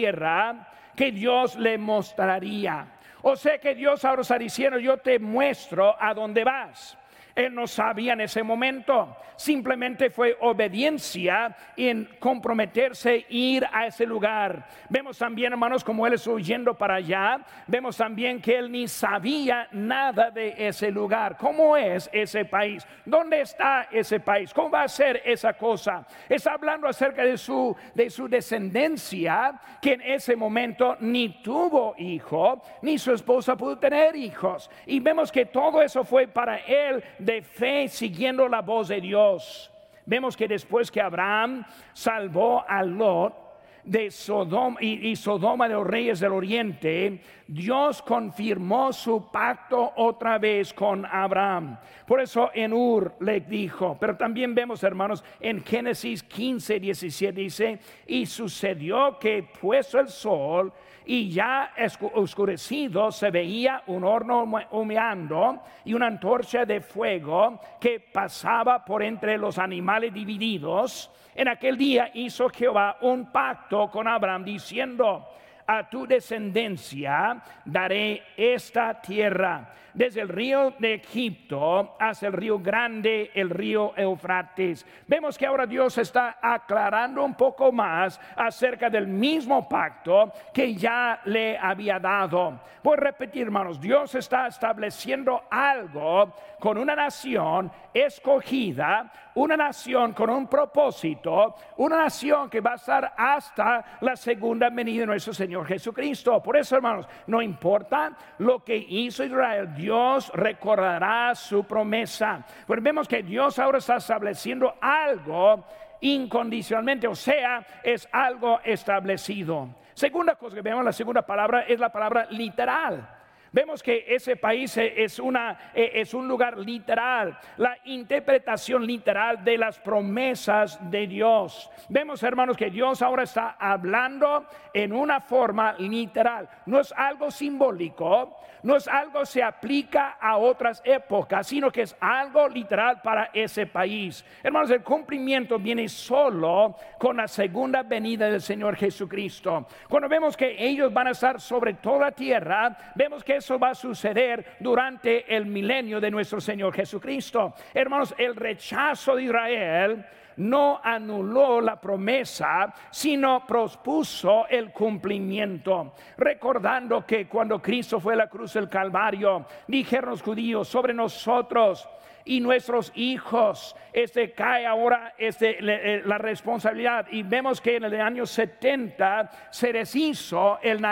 que 0.97 1.13
Dios 1.13 1.57
le 1.57 1.79
mostraría. 1.79 2.87
O 3.23 3.37
sea 3.37 3.59
que 3.59 3.75
Dios 3.75 4.05
ahora 4.05 4.23
está 4.23 4.39
diciendo, 4.39 4.79
yo 4.79 4.99
te 4.99 5.19
muestro 5.19 5.97
a 5.99 6.15
dónde 6.15 6.45
vas. 6.45 6.97
Él 7.37 7.55
no 7.55 7.67
sabía 7.67 8.15
en 8.15 8.23
ese 8.23 8.43
momento. 8.43 9.15
Simplemente 9.37 10.09
fue 10.09 10.35
obediencia 10.41 11.55
en 11.77 12.09
comprometerse 12.19 13.27
ir 13.29 13.67
a 13.71 13.87
ese 13.87 14.07
lugar. 14.07 14.67
Vemos 14.89 15.19
también, 15.19 15.53
hermanos, 15.53 15.85
como 15.85 16.07
él 16.07 16.15
estuvo 16.15 16.39
yendo 16.39 16.73
para 16.73 16.95
allá. 16.95 17.45
Vemos 17.67 17.99
también 17.99 18.41
que 18.41 18.57
él 18.57 18.73
ni 18.73 18.89
sabía 18.89 19.69
nada 19.73 20.31
de 20.31 20.55
ese 20.57 20.91
lugar. 20.91 21.37
¿Cómo 21.37 21.77
es 21.77 22.09
ese 22.15 22.47
país? 22.47 22.87
¿Dónde 23.05 23.43
está 23.43 23.89
ese 23.93 24.21
país? 24.21 24.55
¿Cómo 24.55 24.71
va 24.71 24.85
a 24.85 24.89
ser 24.89 25.21
esa 25.23 25.53
cosa? 25.53 26.07
Está 26.31 26.55
hablando 26.55 26.89
acerca 26.89 27.23
de 27.23 27.37
su, 27.37 27.77
de 27.95 28.09
su 28.09 28.29
descendencia, 28.29 29.61
que 29.83 29.93
en 29.93 30.01
ese 30.01 30.35
momento 30.35 30.97
ni 31.01 31.43
tuvo 31.43 31.95
hijo, 31.99 32.63
ni 32.81 32.97
su 32.99 33.13
esposa 33.13 33.55
pudo 33.55 33.79
tener 33.79 34.17
hijos. 34.17 34.71
Y 34.87 34.99
vemos 35.01 35.31
que 35.31 35.45
todo 35.45 35.83
eso 35.83 36.03
fue 36.05 36.27
para 36.27 36.57
él 36.61 37.05
de 37.27 37.43
fe 37.43 37.89
siguiendo 37.89 38.49
la 38.49 38.63
voz 38.63 38.89
de 38.89 39.01
Dios. 39.01 39.71
Vemos 40.07 40.37
que 40.37 40.47
después 40.47 40.91
que 40.91 41.01
Abraham 41.01 41.67
salvó 41.93 42.65
a 42.67 42.85
Lot, 42.85 43.47
de 43.87 44.11
Sodoma 44.11 44.79
y, 44.81 45.15
Sodoma 45.15 45.69
de 45.69 45.75
los 45.75 45.87
reyes 45.87 46.19
del 46.19 46.33
oriente, 46.33 47.21
Dios 47.47 48.03
confirmó 48.03 48.93
su 48.93 49.31
pacto 49.31 49.93
otra 49.97 50.39
vez 50.39 50.75
con 50.75 51.07
Abraham. 51.07 51.79
Por 52.05 52.21
eso 52.21 52.51
en 52.53 52.73
Ur 52.73 53.15
le 53.21 53.41
dijo, 53.41 53.97
pero 53.99 54.17
también 54.17 54.55
vemos 54.55 54.83
hermanos 54.83 55.23
en 55.39 55.63
Génesis 55.63 56.25
15, 56.25 56.81
17 56.81 57.41
dice, 57.41 57.79
y 58.09 58.27
sucedió 58.27 59.19
que 59.21 59.49
puesto 59.61 60.01
el 60.01 60.09
sol, 60.09 60.73
y 61.07 61.31
ya 61.31 61.73
oscurecido 62.15 63.13
se 63.13 63.31
veía 63.31 63.83
un 63.87 64.05
horno 64.05 64.45
humeando 64.73 65.63
y 65.85 65.95
una 65.95 66.09
antorcha 66.09 66.65
de 66.65 66.81
fuego 66.81 67.61
que 67.81 68.01
pasaba 68.01 68.85
por 68.85 69.03
entre 69.03 69.39
los 69.39 69.59
animales 69.59 70.13
divididos. 70.13 71.11
En 71.35 71.49
aquel 71.49 71.77
día 71.77 72.11
hizo 72.15 72.49
Jehová 72.49 72.99
un 73.03 73.31
pacto 73.31 73.89
con 73.89 74.09
Abraham 74.09 74.45
diciendo, 74.45 75.29
a 75.67 75.89
tu 75.89 76.07
descendencia 76.07 77.43
daré 77.65 78.23
esta 78.37 79.01
tierra, 79.01 79.73
desde 79.93 80.21
el 80.21 80.29
río 80.29 80.75
de 80.79 80.95
Egipto 80.95 81.97
hasta 81.99 82.27
el 82.27 82.35
río 82.35 82.59
grande, 82.59 83.31
el 83.35 83.49
río 83.49 83.95
Eufrates. 83.97 84.85
Vemos 85.07 85.39
que 85.39 85.47
ahora 85.47 85.67
Dios 85.67 85.97
está 85.97 86.37
aclarando 86.41 87.25
un 87.25 87.35
poco 87.35 87.73
más 87.73 88.21
acerca 88.37 88.91
del 88.91 89.07
mismo 89.07 89.67
pacto 89.67 90.33
que 90.53 90.75
ya 90.75 91.21
le 91.25 91.57
había 91.57 91.99
dado. 91.99 92.61
Voy 92.83 92.93
a 92.99 93.01
repetir, 93.01 93.45
hermanos, 93.45 93.81
Dios 93.81 94.15
está 94.15 94.47
estableciendo 94.49 95.45
algo 95.51 96.35
con 96.61 96.77
una 96.77 96.95
nación 96.95 97.73
escogida, 97.93 99.11
una 99.35 99.57
nación 99.57 100.13
con 100.13 100.29
un 100.29 100.47
propósito, 100.47 101.55
una 101.79 101.97
nación 101.97 102.51
que 102.51 102.61
va 102.61 102.73
a 102.73 102.77
estar 102.77 103.15
hasta 103.17 103.99
la 104.03 104.15
segunda 104.15 104.69
venida 104.69 105.01
de 105.01 105.07
nuestro 105.07 105.33
Señor 105.33 105.56
Jesucristo. 105.65 106.43
Por 106.43 106.57
eso, 106.57 106.77
hermanos, 106.77 107.07
no 107.27 107.41
importa 107.41 108.17
lo 108.39 108.63
que 108.65 108.77
hizo 108.77 109.25
Israel, 109.25 109.75
Dios 109.75 110.31
recordará 110.35 111.35
su 111.35 111.65
promesa. 111.65 112.45
Pues 112.67 112.83
vemos 112.83 113.09
que 113.09 113.23
Dios 113.23 113.59
ahora 113.59 113.79
está 113.79 113.97
estableciendo 113.97 114.75
algo 114.81 115.65
incondicionalmente, 116.01 117.07
o 117.09 117.15
sea, 117.15 117.65
es 117.83 118.09
algo 118.13 118.61
establecido. 118.65 119.69
Segunda 119.95 120.35
cosa 120.35 120.55
que 120.55 120.63
vemos, 120.63 120.85
la 120.85 120.93
segunda 120.93 121.23
palabra 121.23 121.63
es 121.63 121.81
la 121.81 121.91
palabra 121.91 122.27
literal. 122.31 123.16
Vemos 123.57 123.83
que 123.83 124.05
ese 124.07 124.37
país 124.37 124.77
es, 124.77 125.19
una, 125.19 125.71
e, 125.75 125.93
es 125.95 126.13
un 126.13 126.29
lugar 126.29 126.59
literal, 126.59 127.39
la 127.57 127.79
interpretación 127.87 128.87
literal 128.87 129.43
de 129.43 129.57
las 129.57 129.79
promesas 129.79 130.79
de 130.91 131.07
Dios. 131.07 131.71
Vemos, 131.89 132.23
hermanos, 132.23 132.59
que 132.59 132.69
Dios 132.69 133.01
ahora 133.01 133.23
está 133.23 133.57
hablando 133.59 134.45
en 134.75 134.93
una 134.93 135.23
forma 135.23 135.73
literal. 135.79 136.47
No 136.67 136.81
es 136.81 136.93
algo 136.93 137.31
simbólico, 137.31 138.37
no 138.63 138.77
es 138.77 138.89
algo 138.89 139.21
que 139.21 139.27
se 139.27 139.43
aplica 139.43 140.19
a 140.21 140.37
otras 140.37 140.83
épocas, 140.85 141.47
sino 141.47 141.71
que 141.71 141.83
es 141.83 141.97
algo 141.99 142.49
literal 142.51 143.01
para 143.01 143.31
ese 143.33 143.65
país. 143.67 144.23
Hermanos, 144.43 144.71
el 144.71 144.83
cumplimiento 144.83 145.59
viene 145.59 145.89
solo 145.89 146.77
con 146.99 147.17
la 147.17 147.27
segunda 147.27 147.83
venida 147.83 148.29
del 148.29 148.43
Señor 148.43 148.77
Jesucristo. 148.77 149.67
Cuando 149.89 150.11
vemos 150.11 150.37
que 150.37 150.57
ellos 150.59 150.93
van 150.93 151.07
a 151.07 151.13
estar 151.13 151.41
sobre 151.41 151.75
toda 151.75 152.01
la 152.01 152.13
tierra, 152.13 152.77
vemos 152.95 153.25
que 153.25 153.41
eso 153.47 153.61
va 153.61 153.71
a 153.71 153.75
suceder 153.77 154.57
durante 154.59 155.33
el 155.33 155.47
milenio 155.47 156.01
de 156.01 156.11
nuestro 156.11 156.41
Señor 156.41 156.75
Jesucristo. 156.75 157.55
Hermanos, 157.73 158.13
el 158.19 158.35
rechazo 158.35 159.15
de 159.15 159.23
Israel 159.23 160.05
no 160.39 160.81
anuló 160.83 161.61
la 161.61 161.81
promesa, 161.81 162.75
sino 162.91 163.47
prospuso 163.47 164.49
el 164.49 164.73
cumplimiento. 164.73 165.95
Recordando 166.17 167.07
que 167.07 167.29
cuando 167.29 167.63
Cristo 167.63 168.01
fue 168.01 168.15
a 168.15 168.17
la 168.17 168.29
cruz 168.29 168.55
del 168.55 168.69
Calvario, 168.69 169.47
dijeron 169.69 170.11
los 170.11 170.23
judíos 170.23 170.67
sobre 170.67 170.93
nosotros 170.93 171.89
y 172.27 172.41
nuestros 172.41 172.93
hijos. 172.95 173.75
Este 173.93 174.33
cae 174.33 174.67
ahora 174.67 175.15
este, 175.17 175.57
eh, 175.61 176.03
la 176.05 176.19
responsabilidad 176.19 177.07
y 177.11 177.23
vemos 177.23 177.61
que 177.61 177.77
en 177.77 177.85
el 177.85 178.01
año 178.01 178.27
70 178.27 179.31
se 179.51 179.73
deshizo 179.73 180.59
el, 180.61 180.85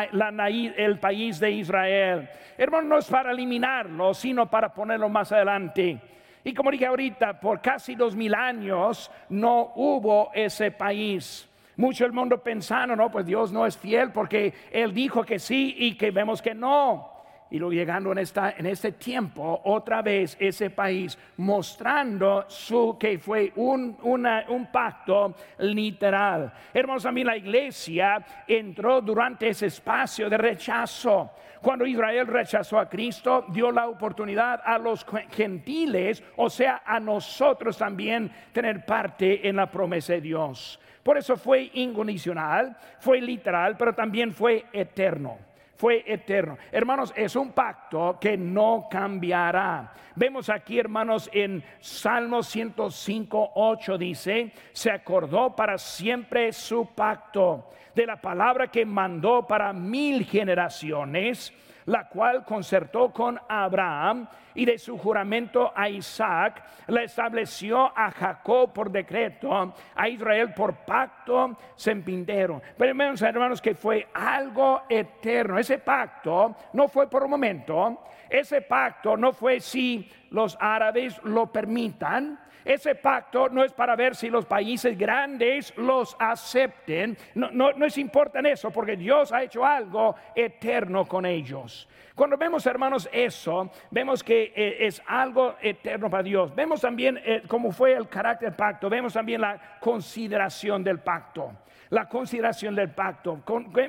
el 0.77 0.99
país 0.99 1.39
de 1.39 1.51
Israel. 1.51 2.29
Hermano, 2.57 2.89
no 2.89 2.99
es 2.99 3.07
para 3.07 3.33
eliminarlo, 3.33 4.15
sino 4.15 4.49
para 4.49 4.73
ponerlo 4.73 5.09
más 5.09 5.33
adelante. 5.33 6.01
Y 6.45 6.55
como 6.55 6.71
dije 6.71 6.87
ahorita, 6.87 7.41
por 7.41 7.61
casi 7.61 7.95
dos 7.95 8.15
mil 8.15 8.35
años 8.35 9.11
no 9.29 9.73
hubo 9.75 10.31
ese 10.35 10.71
país. 10.71 11.49
Mucho 11.77 12.07
el 12.07 12.13
mundo 12.13 12.41
pensando, 12.43 12.95
no, 12.95 13.11
pues 13.11 13.27
Dios 13.27 13.51
no 13.51 13.67
es 13.67 13.77
fiel 13.77 14.13
porque 14.13 14.55
Él 14.71 14.95
dijo 14.95 15.25
que 15.25 15.41
sí 15.41 15.75
y 15.79 15.97
que 15.97 16.13
vemos 16.13 16.41
que 16.41 16.55
no. 16.55 17.14
Y 17.55 17.59
luego 17.61 17.73
llegando 17.73 18.11
en, 18.11 18.19
esta, 18.19 18.57
en 18.59 18.67
este 18.67 18.91
tiempo, 18.91 19.61
otra 19.63 20.03
vez 20.03 20.37
ese 20.41 20.71
país 20.71 21.17
mostrando 21.37 22.47
su 22.49 22.97
que 22.99 23.17
fue 23.21 23.53
un, 23.55 23.97
un 24.03 24.73
pacto 24.73 25.37
literal. 25.59 26.53
Hermanos, 26.73 27.07
a 27.07 27.13
mí 27.13 27.23
la 27.23 27.37
iglesia 27.37 28.27
entró 28.49 29.01
durante 29.01 29.51
ese 29.51 29.67
espacio 29.67 30.29
de 30.29 30.37
rechazo. 30.37 31.31
Cuando 31.63 31.87
Israel 31.87 32.27
rechazó 32.27 32.77
a 32.77 32.89
Cristo, 32.89 33.45
dio 33.51 33.71
la 33.71 33.87
oportunidad 33.87 34.61
a 34.65 34.77
los 34.77 35.07
gentiles, 35.31 36.25
o 36.35 36.51
sea, 36.51 36.83
a 36.85 36.99
nosotros 36.99 37.79
también 37.79 38.33
tener 38.53 38.85
parte 38.85 39.49
en 39.49 39.55
la 39.55 39.71
promesa 39.71 40.15
de 40.15 40.23
Dios. 40.23 40.81
Por 41.05 41.19
eso 41.19 41.37
fue 41.37 41.71
incondicional, 41.75 42.77
fue 42.99 43.21
literal, 43.21 43.77
pero 43.77 43.95
también 43.95 44.33
fue 44.33 44.65
eterno 44.73 45.54
fue 45.77 46.05
eterno. 46.07 46.57
Hermanos, 46.71 47.13
es 47.17 47.37
un 47.37 47.53
pacto 47.53 48.19
que 48.21 48.37
no 48.37 48.87
cambiará. 48.91 49.93
Vemos 50.15 50.49
aquí, 50.49 50.79
hermanos, 50.79 51.29
en 51.33 51.63
Salmo 51.81 52.43
105, 52.43 53.53
8 53.55 53.99
dice, 53.99 54.53
se 54.73 54.91
acordó 54.91 55.55
para 55.55 55.77
siempre 55.79 56.53
su 56.53 56.87
pacto 56.95 57.71
de 57.95 58.07
la 58.07 58.21
palabra 58.21 58.69
que 58.69 58.85
mandó 58.85 59.47
para 59.47 59.73
mil 59.73 60.25
generaciones 60.25 61.53
la 61.87 62.09
cual 62.09 62.45
concertó 62.45 63.13
con 63.13 63.39
Abraham 63.49 64.27
y 64.55 64.65
de 64.65 64.79
su 64.79 64.97
juramento 64.97 65.73
a 65.75 65.89
Isaac, 65.89 66.63
la 66.87 67.03
estableció 67.03 67.93
a 67.97 68.11
Jacob 68.11 68.73
por 68.73 68.91
decreto, 68.91 69.75
a 69.95 70.09
Israel 70.09 70.55
por 70.55 70.75
pacto 70.85 71.57
sempintero. 71.75 72.63
Pero 72.77 72.91
hermanos, 72.91 73.23
hermanos, 73.23 73.61
que 73.61 73.75
fue 73.75 74.09
algo 74.15 74.83
eterno. 74.89 75.59
Ese 75.59 75.79
pacto 75.79 76.57
no 76.73 76.89
fue 76.89 77.09
por 77.09 77.25
un 77.25 77.31
momento, 77.31 78.05
ese 78.29 78.63
pacto 78.63 79.17
no 79.17 79.33
fue 79.33 79.61
si 79.61 80.11
los 80.31 80.57
árabes 80.61 81.21
lo 81.25 81.51
permitan, 81.53 82.39
ese 82.65 82.95
pacto 82.95 83.49
no 83.49 83.63
es 83.63 83.73
para 83.73 83.95
ver 83.95 84.15
si 84.15 84.31
los 84.31 84.47
países 84.47 84.97
grandes 84.97 85.77
los 85.77 86.17
acepten. 86.19 87.17
No, 87.35 87.51
no, 87.51 87.73
no 87.73 87.85
es 87.85 87.99
importante 87.99 88.53
eso 88.53 88.71
porque 88.71 88.97
Dios 88.97 89.33
ha 89.33 89.43
hecho 89.43 89.65
algo 89.65 90.15
eterno 90.35 91.07
con 91.07 91.27
ellos. 91.27 91.89
Cuando 92.15 92.37
vemos, 92.37 92.65
hermanos, 92.67 93.09
eso, 93.13 93.73
vemos 93.91 94.23
que 94.23 94.53
eh, 94.55 94.87
es 94.87 95.03
algo 95.07 95.57
eterno 95.61 96.09
para 96.09 96.23
Dios. 96.23 96.55
Vemos 96.55 96.81
también 96.81 97.21
eh, 97.25 97.43
cómo 97.49 97.73
fue 97.73 97.93
el 97.93 98.09
carácter 98.09 98.51
del 98.51 98.57
pacto. 98.57 98.89
Vemos 98.89 99.13
también 99.13 99.41
la 99.41 99.79
consideración 99.81 100.85
del 100.85 101.01
pacto. 101.01 101.53
La 101.91 102.09
consideración 102.09 102.75
del 102.75 102.91
pacto. 102.91 103.43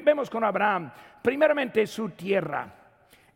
vemos 0.03 0.29
con 0.29 0.44
Abraham, 0.44 0.91
primeramente 1.22 1.86
su 1.86 2.10
tierra. 2.10 2.67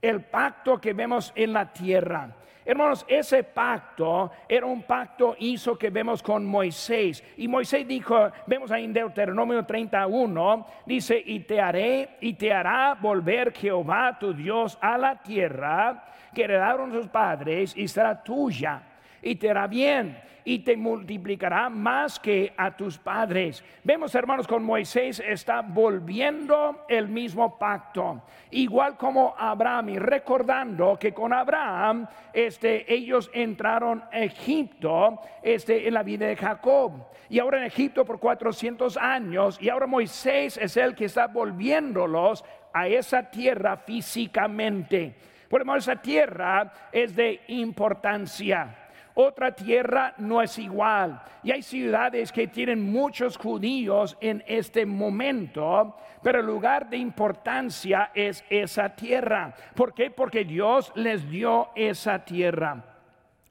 El 0.01 0.22
pacto 0.22 0.81
que 0.81 0.93
vemos 0.93 1.31
en 1.36 1.53
la 1.53 1.72
tierra. 1.72 2.36
Hermanos, 2.66 3.06
ese 3.08 3.44
pacto 3.44 4.32
era 4.48 4.66
un 4.66 4.84
pacto 4.84 5.36
hizo 5.39 5.78
que 5.78 5.89
vemos 5.89 6.22
con 6.22 6.46
Moisés. 6.46 7.24
Y 7.38 7.48
Moisés 7.48 7.88
dijo, 7.88 8.30
vemos 8.46 8.72
ahí 8.72 8.86
en 8.86 8.94
Deuteronomio 8.94 9.66
31, 9.66 10.66
dice, 10.86 11.22
y 11.25 11.39
te 11.42 11.60
haré 11.60 12.18
y 12.22 12.34
te 12.34 12.54
hará 12.54 12.96
volver 12.96 13.54
Jehová 13.54 14.18
tu 14.20 14.34
Dios 14.34 14.78
a 14.82 14.98
la 14.98 15.16
tierra 15.22 16.06
que 16.34 16.44
heredaron 16.44 16.92
sus 16.92 17.08
padres 17.08 17.75
y 17.75 17.88
será 17.88 18.22
tuya 18.22 18.84
y 19.22 19.36
te 19.36 19.50
hará 19.50 19.68
bien 19.68 20.18
y 20.50 20.60
te 20.60 20.76
multiplicará 20.76 21.70
más 21.70 22.20
que 22.20 22.54
a 22.58 22.76
tus 22.76 22.98
padres. 22.98 23.64
Vemos, 23.84 24.16
hermanos, 24.16 24.48
con 24.48 24.64
Moisés 24.64 25.22
está 25.26 25.62
volviendo 25.62 26.86
el 26.88 27.08
mismo 27.08 27.60
pacto, 27.60 28.24
igual 28.50 28.98
como 28.98 29.36
Abraham, 29.38 29.90
y 29.90 30.00
recordando 30.00 30.98
que 30.98 31.14
con 31.14 31.34
Abraham 31.34 32.08
este, 32.34 32.92
ellos 32.92 33.30
entraron 33.32 34.04
a 34.12 34.20
Egipto 34.22 35.20
este, 35.44 35.88
en 35.88 35.94
la 35.94 36.02
vida 36.02 36.26
de 36.26 36.36
Jacob, 36.36 36.94
y 37.30 37.38
ahora 37.38 37.60
en 37.60 37.66
Egipto 37.66 38.04
por 38.04 38.20
400 38.20 38.98
años, 38.98 39.62
y 39.62 39.70
ahora 39.70 39.86
Moisés 39.86 40.58
es 40.58 40.78
el 40.78 40.96
que 40.96 41.06
está 41.06 41.28
volviéndolos 41.28 42.44
a 42.74 42.88
esa 42.88 43.30
tierra 43.30 43.78
físicamente. 43.78 45.16
Por 45.48 45.64
esa 45.78 45.96
tierra 45.96 46.72
es 46.92 47.16
de 47.16 47.42
importancia 47.48 48.88
otra 49.16 49.54
tierra 49.54 50.13
no 50.18 50.42
es 50.42 50.58
igual. 50.58 51.22
Y 51.44 51.51
hay 51.51 51.62
ciudades 51.62 52.32
que 52.32 52.48
tienen 52.48 52.92
muchos 52.92 53.38
judíos 53.38 54.18
en 54.22 54.44
este 54.48 54.86
momento, 54.86 55.96
pero 56.24 56.39
el 56.39 56.46
lugar 56.46 56.89
de 56.89 56.98
importancia 56.98 58.12
es 58.13 58.44
esa 58.50 58.96
tierra. 58.96 59.54
¿Por 59.75 59.94
qué? 59.94 60.12
Porque 60.12 60.46
Dios 60.46 60.92
les 60.96 61.30
dio 61.30 61.70
esa 61.75 62.24
tierra. 62.24 62.84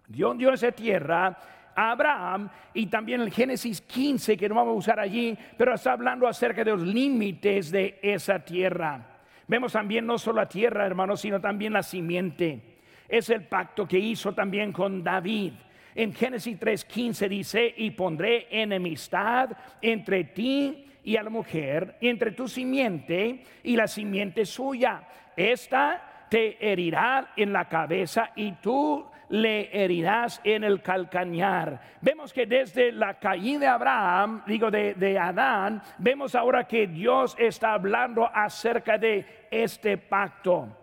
Dios 0.07 0.39
dio 0.39 0.53
esa 0.53 0.73
tierra 0.73 1.39
a 1.75 1.91
Abraham 1.91 2.49
y 2.75 2.87
también 2.87 3.21
el 3.21 3.31
Génesis 3.31 3.81
15 3.83 4.37
que 4.37 4.49
no 4.49 4.55
vamos 4.55 4.75
a 4.75 4.79
usar 4.79 5.01
allí, 5.01 5.37
pero 5.57 5.75
está 5.75 5.93
hablando 5.93 6.27
acerca 6.27 6.65
de 6.65 6.71
los 6.71 6.83
límites 6.83 7.71
de 7.71 7.99
esa 8.03 8.39
tierra. 8.39 9.19
Vemos 9.47 9.73
también 9.73 10.07
no 10.07 10.19
solo 10.19 10.41
la 10.41 10.49
tierra, 10.49 10.87
hermanos, 10.87 11.21
sino 11.21 11.41
también 11.41 11.73
la 11.73 11.83
simiente. 11.83 12.78
Es 13.09 13.31
el 13.31 13.45
pacto 13.45 13.89
que 13.89 13.99
hizo 13.99 14.35
también 14.35 14.73
con 14.73 15.03
David. 15.03 15.55
En 15.95 16.13
Génesis 16.15 16.59
3:15 16.61 17.29
dice, 17.29 17.75
y 17.77 17.91
pondré 17.91 18.47
enemistad 18.51 19.51
entre 19.81 20.25
ti 20.25 20.87
y 21.03 21.17
a 21.17 21.23
la 21.23 21.31
mujer, 21.31 21.97
entre 22.01 22.33
tu 22.33 22.47
simiente 22.47 23.43
y 23.63 23.75
la 23.75 23.89
simiente 23.89 24.45
suya. 24.45 25.03
Esta 25.35 26.27
te 26.29 26.59
herirá 26.61 27.33
en 27.35 27.53
la 27.53 27.69
cabeza 27.69 28.31
y 28.37 28.53
tú 28.53 29.07
le 29.31 29.71
herirás 29.73 30.41
en 30.45 30.65
el 30.65 30.83
calcañar. 30.83 31.81
Vemos 32.01 32.33
que 32.33 32.47
desde 32.47 32.93
la 32.93 33.19
caída 33.19 33.61
de 33.61 33.67
Abraham, 33.67 34.43
digo 34.47 34.71
de, 34.71 34.95
de 34.95 35.19
Adán, 35.19 35.83
vemos 35.99 36.35
ahora 36.35 36.65
que 36.65 36.87
Dios 36.87 37.35
está 37.39 37.73
hablando 37.73 38.29
acerca 38.33 38.99
de 38.99 39.47
este 39.51 39.99
pacto. 39.99 40.78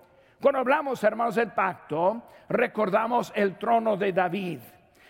Cuando 0.46 0.60
hablamos, 0.60 1.04
hermanos, 1.04 1.34
del 1.34 1.54
pacto, 1.54 2.22
recordamos 2.50 3.34
el 3.36 3.58
trono 3.58 3.98
de 3.98 4.14
David. 4.14 4.60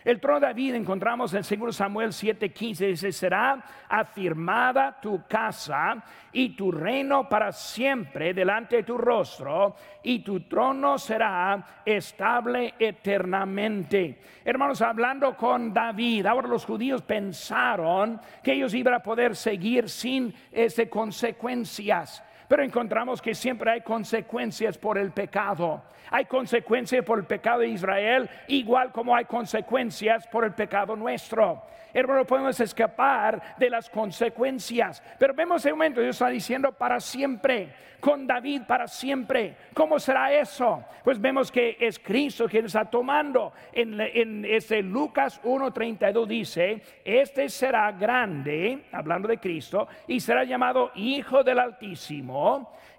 El 0.05 0.21
trono 0.21 0.39
de 0.39 0.45
David 0.47 0.75
encontramos 0.75 1.33
en 1.33 1.41
2 1.41 1.75
Samuel 1.75 2.13
7:15, 2.13 2.87
dice, 2.87 3.11
será 3.11 3.61
afirmada 3.89 4.97
tu 5.01 5.27
casa 5.27 6.01
y 6.31 6.55
tu 6.55 6.71
reino 6.71 7.27
para 7.27 7.51
siempre 7.51 8.33
delante 8.33 8.77
de 8.77 8.83
tu 8.83 8.97
rostro 8.97 9.75
y 10.03 10.19
tu 10.19 10.39
trono 10.47 10.97
será 10.97 11.81
estable 11.83 12.75
eternamente. 12.79 14.21
Hermanos, 14.45 14.81
hablando 14.81 15.35
con 15.35 15.73
David, 15.73 16.27
ahora 16.27 16.47
los 16.47 16.63
judíos 16.63 17.01
pensaron 17.01 18.21
que 18.41 18.53
ellos 18.53 18.73
iban 18.73 18.93
a 18.93 19.03
poder 19.03 19.35
seguir 19.35 19.89
sin 19.89 20.33
este, 20.53 20.87
consecuencias. 20.87 22.23
Pero 22.47 22.63
encontramos 22.63 23.21
que 23.21 23.33
siempre 23.33 23.71
hay 23.71 23.81
consecuencias 23.81 24.77
por 24.77 24.97
el 24.97 25.11
pecado. 25.11 25.81
Hay 26.11 26.25
consecuencias 26.25 27.03
por 27.03 27.19
el 27.19 27.25
pecado 27.25 27.59
de 27.61 27.69
Israel, 27.69 28.29
igual 28.47 28.91
como 28.91 29.15
hay 29.15 29.25
consecuencias 29.25 30.27
por 30.27 30.45
el 30.45 30.53
pecado 30.53 30.95
nuestro. 30.95 31.63
Hermano, 31.95 32.25
podemos 32.25 32.59
escapar 32.59 33.55
de 33.57 33.69
las 33.69 33.89
consecuencias. 33.89 35.01
Pero 35.17 35.33
vemos 35.33 35.65
el 35.65 35.71
momento, 35.71 36.01
Dios 36.01 36.17
está 36.17 36.27
diciendo 36.27 36.73
para 36.73 36.99
siempre, 36.99 37.69
con 38.01 38.27
David 38.27 38.63
para 38.67 38.85
siempre. 38.85 39.55
¿Cómo 39.73 39.97
será 39.97 40.33
eso? 40.33 40.83
Pues 41.05 41.21
vemos 41.21 41.49
que 41.49 41.77
es 41.79 41.97
Cristo 41.97 42.49
quien 42.49 42.65
está 42.65 42.83
tomando. 42.83 43.53
En, 43.71 44.01
en 44.01 44.43
ese 44.43 44.81
Lucas 44.81 45.41
1.32 45.41 46.27
dice, 46.27 46.81
este 47.05 47.47
será 47.47 47.89
grande, 47.93 48.83
hablando 48.91 49.29
de 49.29 49.37
Cristo, 49.37 49.87
y 50.05 50.19
será 50.19 50.43
llamado 50.43 50.91
Hijo 50.95 51.45
del 51.45 51.59
Altísimo, 51.59 52.34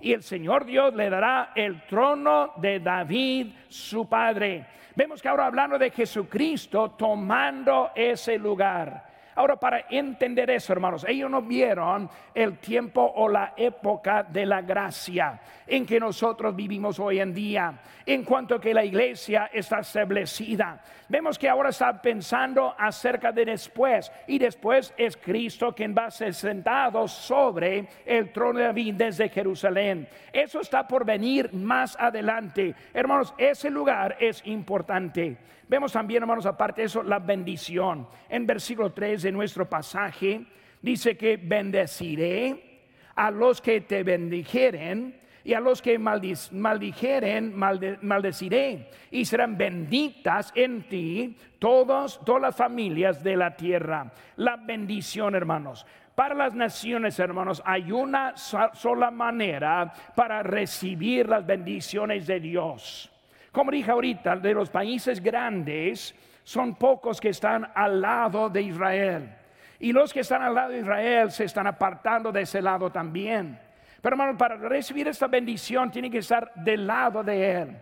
y 0.01 0.13
el 0.13 0.23
Señor 0.23 0.65
Dios 0.65 0.95
le 0.95 1.11
dará 1.11 1.53
el 1.55 1.87
trono 1.87 2.53
de 2.57 2.81
David, 2.81 3.49
su 3.69 4.09
padre 4.09 4.67
Vemos 4.97 5.21
que 5.21 5.29
ahora 5.29 5.45
hablando 5.45 5.79
de 5.79 5.91
Jesucristo 5.91 6.93
tomando 6.93 7.91
ese 7.95 8.39
lugar. 8.39 9.06
Ahora, 9.37 9.57
para 9.57 9.85
entender 9.91 10.51
eso, 10.51 10.73
hermanos, 10.73 11.05
ellos 11.07 11.31
no 11.31 11.43
vieron 11.43 12.09
el 12.35 12.59
tiempo 12.59 13.03
o 13.17 13.29
la 13.29 13.53
época 13.57 14.23
de 14.23 14.47
la 14.47 14.63
gracia 14.63 15.41
en 15.67 15.85
que 15.85 16.01
nosotros 16.01 16.57
vivimos 16.57 16.99
hoy 16.99 17.21
en 17.21 17.35
día, 17.35 17.81
en 18.07 18.25
cuanto 18.25 18.59
que 18.59 18.73
la 18.73 18.85
iglesia 18.85 19.51
está 19.53 19.81
establecida. 19.81 20.83
Vemos 21.09 21.39
que 21.39 21.49
ahora 21.49 21.69
está 21.69 22.01
pensando 22.01 22.75
acerca 22.79 23.31
de 23.31 23.45
después, 23.45 24.11
y 24.27 24.39
después 24.39 24.95
es 24.97 25.17
Cristo 25.17 25.75
quien 25.75 25.95
va 25.95 26.07
a 26.07 26.11
ser 26.11 26.33
sentado 26.33 27.07
sobre 27.07 27.89
el 28.05 28.33
trono 28.33 28.59
de 28.59 28.65
David 28.67 28.95
desde 28.95 29.29
Jerusalén. 29.29 30.09
Eso 30.33 30.61
está 30.61 30.89
por 30.89 31.05
venir 31.05 31.53
más 31.53 31.97
adelante. 32.01 32.75
Hermanos, 32.95 33.35
ese 33.37 33.71
lugar 33.71 34.17
es 34.19 34.41
importante. 34.47 35.37
Vemos 35.69 35.93
también, 35.93 36.23
hermanos, 36.23 36.47
aparte 36.47 36.83
de 36.83 36.87
eso, 36.87 37.03
la 37.03 37.19
bendición. 37.19 38.07
En 38.29 38.47
versículo 38.47 38.93
3 38.93 39.23
de 39.27 39.33
nuestro 39.33 39.69
pasaje 39.69 40.47
dice 40.81 41.17
que 41.17 41.37
bendeciré 41.37 42.83
a 43.17 43.33
los 43.33 43.61
que 43.61 43.81
te 43.81 44.05
bendijeren 44.05 45.19
y 45.43 45.53
a 45.53 45.59
los 45.59 45.83
que 45.83 45.99
maldijeren, 45.99 47.53
maldeciré. 47.57 48.89
Y 49.11 49.25
serán 49.25 49.59
benditas 49.59 50.53
en 50.55 50.89
ti 50.89 51.37
todos, 51.59 52.25
todas 52.25 52.43
las 52.43 52.57
familias 52.57 53.25
de 53.25 53.37
la 53.37 53.57
tierra. 53.57 54.13
La 54.37 54.57
bendición, 54.57 55.35
hermanos. 55.35 55.85
Para 56.15 56.37
las 56.37 56.55
naciones, 56.55 57.19
hermanos, 57.19 57.61
hay 57.65 57.91
una 57.91 58.37
sola 58.37 59.11
manera 59.11 59.93
para 60.15 60.45
recibir 60.45 61.29
las 61.29 61.45
bendiciones 61.45 62.29
de 62.29 62.39
Dios. 62.39 63.11
Como 63.51 63.73
dije 63.73 63.91
ahorita, 63.91 64.37
de 64.37 64.55
los 64.55 64.71
países 64.71 65.21
grandes 65.21 66.15
son 66.47 66.77
pocos 66.77 67.21
que 67.21 67.31
están 67.31 67.73
al 67.75 68.01
lado 68.01 68.49
de 68.49 68.63
Israel. 68.63 69.35
Y 69.81 69.93
los 69.93 70.13
que 70.13 70.21
están 70.21 70.43
al 70.43 70.55
lado 70.55 70.71
de 70.71 70.79
Israel 70.79 71.33
se 71.33 71.43
están 71.43 71.67
apartando 71.67 72.31
de 72.31 72.43
ese 72.43 72.63
lado 72.63 72.89
también. 72.89 73.59
Pero 74.01 74.15
hermano, 74.15 74.39
para 74.39 74.55
recibir 74.55 75.09
esta 75.09 75.27
bendición 75.27 75.91
tiene 75.91 76.09
que 76.09 76.19
estar 76.19 76.55
del 76.55 76.87
lado 76.87 77.25
de 77.25 77.51
Él. 77.51 77.77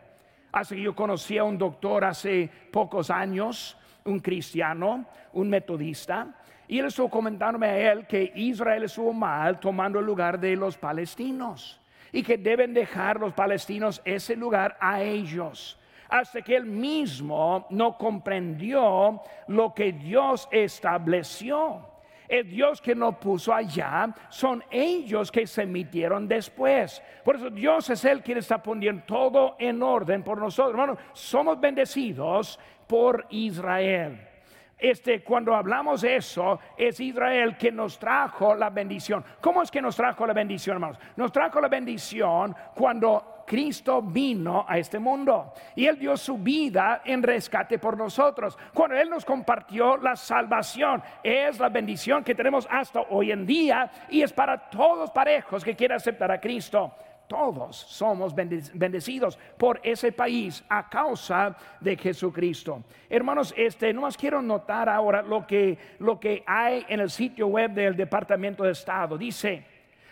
Así 0.50 0.76
que 0.76 0.80
yo 0.80 0.94
conocí 0.94 1.36
a 1.36 1.44
un 1.44 1.58
doctor 1.58 2.06
hace 2.06 2.50
pocos 2.72 3.10
años, 3.10 3.76
un 4.06 4.18
cristiano, 4.20 5.04
un 5.34 5.50
metodista, 5.50 6.28
y 6.66 6.78
él 6.78 6.86
estuvo 6.86 7.10
comentándome 7.10 7.66
a 7.66 7.92
él 7.92 8.06
que 8.06 8.32
Israel 8.34 8.84
estuvo 8.84 9.12
mal 9.12 9.60
tomando 9.60 9.98
el 9.98 10.06
lugar 10.06 10.40
de 10.40 10.56
los 10.56 10.78
palestinos 10.78 11.78
y 12.10 12.22
que 12.22 12.38
deben 12.38 12.72
dejar 12.72 13.20
los 13.20 13.34
palestinos 13.34 14.00
ese 14.06 14.34
lugar 14.36 14.78
a 14.80 15.02
ellos 15.02 15.78
hasta 16.08 16.42
que 16.42 16.56
él 16.56 16.66
mismo 16.66 17.66
no 17.70 17.96
comprendió 17.96 19.22
lo 19.48 19.74
que 19.74 19.92
Dios 19.92 20.48
estableció. 20.50 21.90
El 22.26 22.48
Dios 22.48 22.80
que 22.80 22.94
nos 22.94 23.16
puso 23.16 23.52
allá 23.52 24.14
son 24.30 24.64
ellos 24.70 25.30
que 25.30 25.46
se 25.46 25.62
emitieron 25.62 26.26
después. 26.26 27.02
Por 27.22 27.36
eso 27.36 27.50
Dios 27.50 27.90
es 27.90 28.04
el 28.04 28.22
quien 28.22 28.38
está 28.38 28.62
poniendo 28.62 29.02
todo 29.04 29.56
en 29.58 29.82
orden 29.82 30.22
por 30.22 30.38
nosotros. 30.38 30.70
Hermanos, 30.72 30.98
somos 31.12 31.60
bendecidos 31.60 32.58
por 32.86 33.26
Israel 33.30 34.33
este, 34.78 35.22
cuando 35.22 35.54
hablamos 35.54 36.02
de 36.02 36.16
eso, 36.16 36.58
es 36.76 36.98
Israel 37.00 37.56
que 37.56 37.70
nos 37.70 37.98
trajo 37.98 38.54
la 38.54 38.70
bendición. 38.70 39.24
¿Cómo 39.40 39.62
es 39.62 39.70
que 39.70 39.80
nos 39.80 39.96
trajo 39.96 40.26
la 40.26 40.32
bendición, 40.32 40.76
hermanos? 40.76 40.98
Nos 41.16 41.32
trajo 41.32 41.60
la 41.60 41.68
bendición 41.68 42.54
cuando 42.74 43.44
Cristo 43.46 44.02
vino 44.02 44.64
a 44.66 44.78
este 44.78 44.98
mundo 44.98 45.52
y 45.74 45.86
Él 45.86 45.98
dio 45.98 46.16
su 46.16 46.38
vida 46.38 47.02
en 47.04 47.22
rescate 47.22 47.78
por 47.78 47.96
nosotros. 47.96 48.58
Cuando 48.72 48.96
Él 48.96 49.10
nos 49.10 49.24
compartió 49.24 49.96
la 49.98 50.16
salvación, 50.16 51.02
es 51.22 51.58
la 51.58 51.68
bendición 51.68 52.24
que 52.24 52.34
tenemos 52.34 52.66
hasta 52.70 53.00
hoy 53.10 53.32
en 53.32 53.46
día 53.46 53.90
y 54.10 54.22
es 54.22 54.32
para 54.32 54.68
todos 54.70 55.10
parejos 55.10 55.64
que 55.64 55.76
quieran 55.76 55.96
aceptar 55.96 56.30
a 56.30 56.40
Cristo 56.40 56.92
todos 57.26 57.76
somos 57.76 58.34
bendecidos 58.34 59.38
por 59.58 59.80
ese 59.82 60.12
país 60.12 60.64
a 60.68 60.88
causa 60.88 61.56
de 61.80 61.96
Jesucristo. 61.96 62.84
Hermanos, 63.08 63.54
este, 63.56 63.92
no 63.92 64.02
más 64.02 64.16
quiero 64.16 64.42
notar 64.42 64.88
ahora 64.88 65.22
lo 65.22 65.46
que, 65.46 65.78
lo 65.98 66.18
que 66.20 66.42
hay 66.46 66.84
en 66.88 67.00
el 67.00 67.10
sitio 67.10 67.46
web 67.48 67.72
del 67.72 67.96
Departamento 67.96 68.64
de 68.64 68.72
Estado. 68.72 69.16
Dice, 69.18 69.64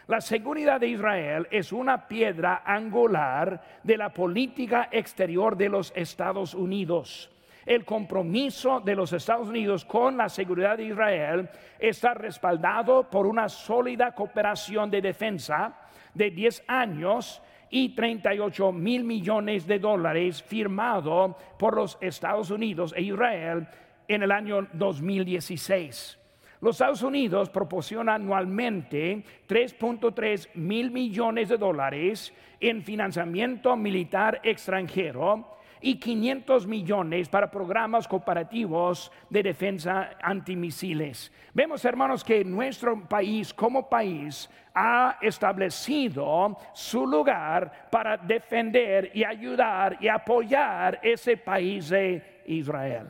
la 0.08 0.20
seguridad 0.20 0.80
de 0.80 0.88
Israel 0.88 1.46
es 1.50 1.72
una 1.72 2.08
piedra 2.08 2.62
angular 2.64 3.62
de 3.82 3.96
la 3.96 4.12
política 4.12 4.88
exterior 4.90 5.56
de 5.56 5.68
los 5.68 5.92
Estados 5.94 6.54
Unidos. 6.54 7.30
El 7.64 7.84
compromiso 7.84 8.80
de 8.80 8.96
los 8.96 9.12
Estados 9.12 9.48
Unidos 9.48 9.84
con 9.84 10.16
la 10.16 10.28
seguridad 10.28 10.76
de 10.76 10.86
Israel 10.86 11.48
está 11.78 12.12
respaldado 12.14 13.08
por 13.08 13.26
una 13.26 13.48
sólida 13.48 14.12
cooperación 14.12 14.90
de 14.90 15.00
defensa 15.00 15.72
de 16.14 16.30
10 16.30 16.64
años 16.66 17.42
y 17.70 17.90
38 17.94 18.70
mil 18.72 19.04
millones 19.04 19.66
de 19.66 19.78
dólares 19.78 20.42
firmado 20.42 21.36
por 21.58 21.76
los 21.76 21.98
Estados 22.00 22.50
Unidos 22.50 22.94
e 22.96 23.02
Israel 23.02 23.66
en 24.08 24.22
el 24.22 24.30
año 24.30 24.68
2016. 24.74 26.21
Los 26.62 26.76
Estados 26.76 27.02
Unidos 27.02 27.50
proporcionan 27.50 28.22
anualmente 28.22 29.24
3.3 29.48 30.54
mil 30.54 30.92
millones 30.92 31.48
de 31.48 31.58
dólares 31.58 32.32
en 32.60 32.84
financiamiento 32.84 33.76
militar 33.76 34.40
extranjero 34.44 35.56
y 35.80 35.96
500 35.96 36.68
millones 36.68 37.28
para 37.28 37.50
programas 37.50 38.06
cooperativos 38.06 39.10
de 39.28 39.42
defensa 39.42 40.10
antimisiles. 40.22 41.32
Vemos, 41.52 41.84
hermanos, 41.84 42.22
que 42.22 42.44
nuestro 42.44 43.08
país 43.08 43.52
como 43.52 43.88
país 43.88 44.48
ha 44.72 45.18
establecido 45.20 46.56
su 46.72 47.08
lugar 47.08 47.88
para 47.90 48.16
defender 48.16 49.10
y 49.12 49.24
ayudar 49.24 49.98
y 50.00 50.06
apoyar 50.06 51.00
ese 51.02 51.38
país 51.38 51.88
de 51.88 52.44
Israel. 52.46 53.08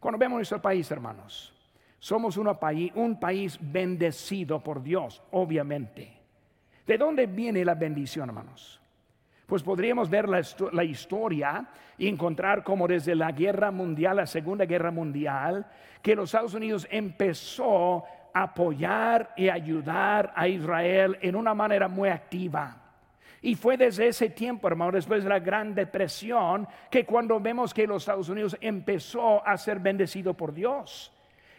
Cuando 0.00 0.16
vemos 0.16 0.36
nuestro 0.36 0.62
país, 0.62 0.90
hermanos, 0.90 1.53
somos 2.04 2.36
un 2.36 3.18
país 3.18 3.58
bendecido 3.62 4.62
por 4.62 4.82
Dios, 4.82 5.22
obviamente. 5.30 6.12
¿De 6.86 6.98
dónde 6.98 7.24
viene 7.24 7.64
la 7.64 7.74
bendición, 7.74 8.28
hermanos? 8.28 8.78
Pues 9.46 9.62
podríamos 9.62 10.10
ver 10.10 10.28
la, 10.28 10.84
historia 10.84 11.66
y 11.96 12.06
encontrar 12.06 12.62
como 12.62 12.86
desde 12.86 13.14
la 13.14 13.32
guerra 13.32 13.70
mundial, 13.70 14.16
la 14.16 14.26
segunda 14.26 14.66
guerra 14.66 14.90
mundial, 14.90 15.66
que 16.02 16.14
los 16.14 16.28
Estados 16.28 16.52
Unidos 16.52 16.86
empezó 16.90 18.04
apoyar 18.34 19.32
y 19.34 19.48
ayudar 19.48 20.30
a 20.36 20.46
Israel 20.46 21.16
en 21.22 21.36
una 21.36 21.54
manera 21.54 21.88
muy 21.88 22.10
activa. 22.10 22.82
Y 23.40 23.54
fue 23.54 23.78
desde 23.78 24.08
ese 24.08 24.28
tiempo, 24.28 24.68
hermano, 24.68 24.92
después 24.92 25.22
de 25.22 25.30
la 25.30 25.38
Gran 25.38 25.74
Depresión, 25.74 26.68
que 26.90 27.06
cuando 27.06 27.40
vemos 27.40 27.72
que 27.72 27.86
los 27.86 28.02
Estados 28.02 28.28
Unidos 28.28 28.58
empezó 28.60 29.46
a 29.46 29.56
ser 29.56 29.78
bendecido 29.78 30.34
por 30.34 30.52
Dios. 30.52 31.13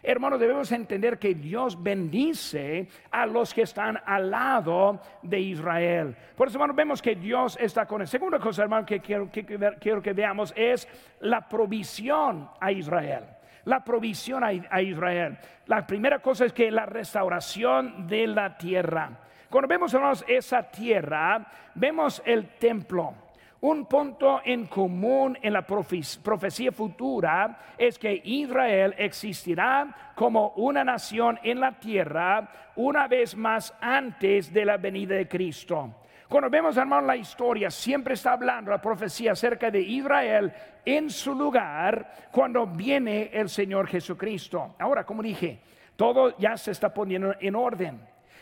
Hermanos, 0.08 0.38
debemos 0.38 0.70
entender 0.70 1.18
que 1.18 1.34
Dios 1.34 1.82
bendice 1.82 2.86
a 3.10 3.26
los 3.26 3.52
que 3.52 3.62
están 3.62 3.98
al 4.06 4.30
lado 4.30 5.00
de 5.20 5.40
Israel. 5.40 6.16
Por 6.36 6.46
eso, 6.46 6.58
hermano, 6.58 6.74
vemos 6.74 7.02
que 7.02 7.16
Dios 7.16 7.58
está 7.60 7.86
con 7.86 8.02
él. 8.02 8.06
Segunda 8.06 8.38
cosa, 8.38 8.62
hermano, 8.62 8.86
que 8.86 9.00
quiero 9.00 9.28
que, 9.32 9.44
quiero 9.80 10.00
que 10.00 10.12
veamos 10.12 10.54
es 10.56 10.86
la 11.18 11.48
provisión 11.48 12.48
a 12.60 12.70
Israel 12.70 13.24
la 13.64 13.82
provisión 13.82 14.44
a, 14.44 14.80
Israel. 14.80 15.38
La 15.66 15.84
primera 15.84 16.20
cosa 16.20 16.44
es 16.44 16.52
que 16.52 16.70
la 16.70 16.86
restauración 16.86 18.06
de 18.06 18.28
la 18.28 18.56
tierra. 18.56 19.10
Cuando 19.50 19.66
vemos, 19.66 19.92
hermanos, 19.92 20.24
esa 20.28 20.62
tierra, 20.62 21.44
vemos 21.74 22.22
el 22.24 22.50
templo. 22.60 23.25
Un 23.60 23.86
punto 23.86 24.42
en 24.44 24.66
común 24.66 25.38
en 25.40 25.52
la 25.52 25.62
profecía 25.62 26.72
futura 26.72 27.58
es 27.78 27.98
que 27.98 28.20
Israel 28.24 28.94
existirá 28.98 30.12
como 30.14 30.50
una 30.56 30.84
nación 30.84 31.38
en 31.42 31.60
la 31.60 31.72
tierra 31.72 32.48
una 32.76 33.08
vez 33.08 33.34
más 33.34 33.74
antes 33.80 34.52
de 34.52 34.64
la 34.64 34.76
venida 34.76 35.14
de 35.14 35.26
Cristo. 35.26 35.94
Cuando 36.28 36.50
vemos, 36.50 36.76
hermano, 36.76 37.06
la 37.06 37.16
historia, 37.16 37.70
siempre 37.70 38.14
está 38.14 38.32
hablando 38.32 38.70
la 38.70 38.80
profecía 38.80 39.32
acerca 39.32 39.70
de 39.70 39.80
Israel 39.80 40.52
en 40.84 41.08
su 41.08 41.34
lugar 41.34 42.28
cuando 42.32 42.66
viene 42.66 43.30
el 43.32 43.48
Señor 43.48 43.86
Jesucristo. 43.86 44.74
Ahora, 44.78 45.04
como 45.04 45.22
dije, 45.22 45.60
todo 45.94 46.36
ya 46.36 46.56
se 46.56 46.72
está 46.72 46.92
poniendo 46.92 47.34
en 47.40 47.54
orden. 47.54 48.00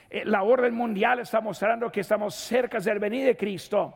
Eh, 0.08 0.24
la 0.24 0.42
orden 0.42 0.74
mundial 0.74 1.20
está 1.20 1.40
mostrando 1.40 1.92
que 1.92 2.00
estamos 2.00 2.34
cerca 2.34 2.80
del 2.80 2.98
venir 2.98 3.26
de 3.26 3.36
Cristo. 3.36 3.94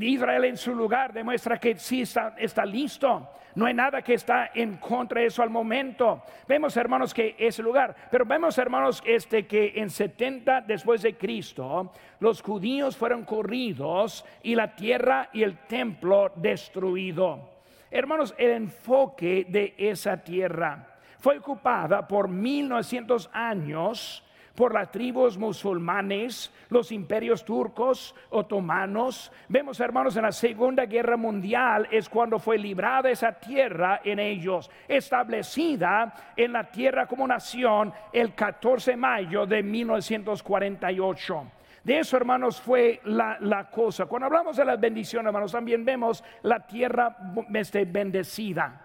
Israel 0.00 0.44
en 0.44 0.56
su 0.56 0.74
lugar 0.74 1.12
demuestra 1.12 1.58
que 1.58 1.76
sí 1.76 2.02
está, 2.02 2.34
está, 2.38 2.64
listo. 2.64 3.28
No 3.54 3.66
hay 3.66 3.74
nada 3.74 4.02
que 4.02 4.14
está 4.14 4.50
en 4.54 4.76
contra 4.76 5.20
de 5.20 5.26
eso 5.26 5.42
al 5.42 5.50
momento. 5.50 6.22
Vemos, 6.48 6.76
hermanos, 6.76 7.12
que 7.12 7.36
ese 7.38 7.62
lugar. 7.62 7.94
Pero 8.10 8.24
vemos, 8.24 8.56
hermanos, 8.58 9.02
este 9.06 9.46
que 9.46 9.72
en 9.76 9.90
70 9.90 10.62
después 10.62 11.02
de 11.02 11.16
Cristo, 11.16 11.92
los 12.20 12.42
judíos 12.42 12.96
fueron 12.96 13.24
corridos 13.24 14.24
y 14.42 14.54
la 14.54 14.74
tierra 14.74 15.28
y 15.32 15.42
el 15.42 15.58
templo 15.66 16.32
destruido. 16.36 17.50
Hermanos, 17.90 18.34
el 18.38 18.50
enfoque 18.52 19.46
de 19.48 19.74
esa 19.76 20.22
tierra 20.22 20.98
fue 21.18 21.38
ocupada 21.38 22.08
por 22.08 22.28
1900 22.28 23.30
años 23.32 24.24
por 24.54 24.74
las 24.74 24.90
tribus 24.90 25.38
musulmanes, 25.38 26.52
los 26.68 26.92
imperios 26.92 27.44
turcos, 27.44 28.14
otomanos. 28.30 29.32
Vemos, 29.48 29.80
hermanos, 29.80 30.16
en 30.16 30.22
la 30.22 30.32
Segunda 30.32 30.86
Guerra 30.86 31.16
Mundial 31.16 31.88
es 31.90 32.08
cuando 32.08 32.38
fue 32.38 32.58
librada 32.58 33.10
esa 33.10 33.32
tierra 33.32 34.00
en 34.04 34.18
ellos, 34.18 34.70
establecida 34.86 36.14
en 36.36 36.52
la 36.52 36.70
tierra 36.70 37.06
como 37.06 37.26
nación 37.26 37.92
el 38.12 38.34
14 38.34 38.92
de 38.92 38.96
mayo 38.96 39.46
de 39.46 39.62
1948. 39.62 41.46
De 41.84 41.98
eso, 41.98 42.16
hermanos, 42.16 42.60
fue 42.60 43.00
la, 43.04 43.68
cosa. 43.70 44.06
Cuando 44.06 44.26
hablamos 44.26 44.56
de 44.56 44.64
las 44.64 44.78
bendiciones, 44.78 45.26
hermanos, 45.26 45.50
también 45.50 45.84
vemos 45.84 46.22
la 46.42 46.64
tierra 46.64 47.16
este, 47.54 47.84
bendecida. 47.84 48.80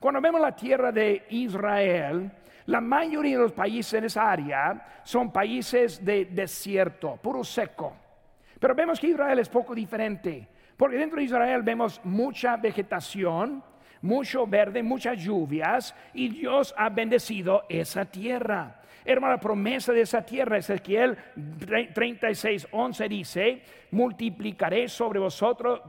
Cuando 0.00 0.20
vemos 0.20 0.40
la 0.40 0.56
tierra 0.56 0.90
de 0.90 1.26
Israel, 1.30 2.32
la 2.66 2.80
mayoría 2.80 3.36
de 3.36 3.42
los 3.42 3.52
países 3.52 3.94
en 3.94 4.04
esa 4.04 4.30
área 4.30 5.00
son 5.02 5.32
países 5.32 6.04
de 6.04 6.26
desierto, 6.26 7.16
puro 7.16 7.42
seco. 7.42 7.96
Pero 8.58 8.74
vemos 8.74 9.00
que 9.00 9.08
Israel 9.08 9.38
es 9.38 9.48
poco 9.48 9.74
diferente, 9.74 10.48
porque 10.76 10.96
dentro 10.96 11.18
de 11.18 11.24
Israel 11.24 11.62
vemos 11.62 12.00
mucha 12.04 12.56
vegetación, 12.56 13.62
mucho 14.02 14.46
verde, 14.46 14.82
muchas 14.82 15.18
lluvias, 15.18 15.94
y 16.14 16.28
Dios 16.28 16.74
ha 16.76 16.88
bendecido 16.88 17.64
esa 17.68 18.04
tierra. 18.04 18.81
Hermano, 19.04 19.34
la 19.34 19.40
promesa 19.40 19.92
de 19.92 20.02
esa 20.02 20.22
tierra, 20.22 20.58
Ezequiel 20.58 21.16
36, 21.94 22.68
11 22.70 23.08
dice, 23.08 23.62
multiplicaré 23.90 24.88
sobre 24.88 25.18
vosotros, 25.18 25.82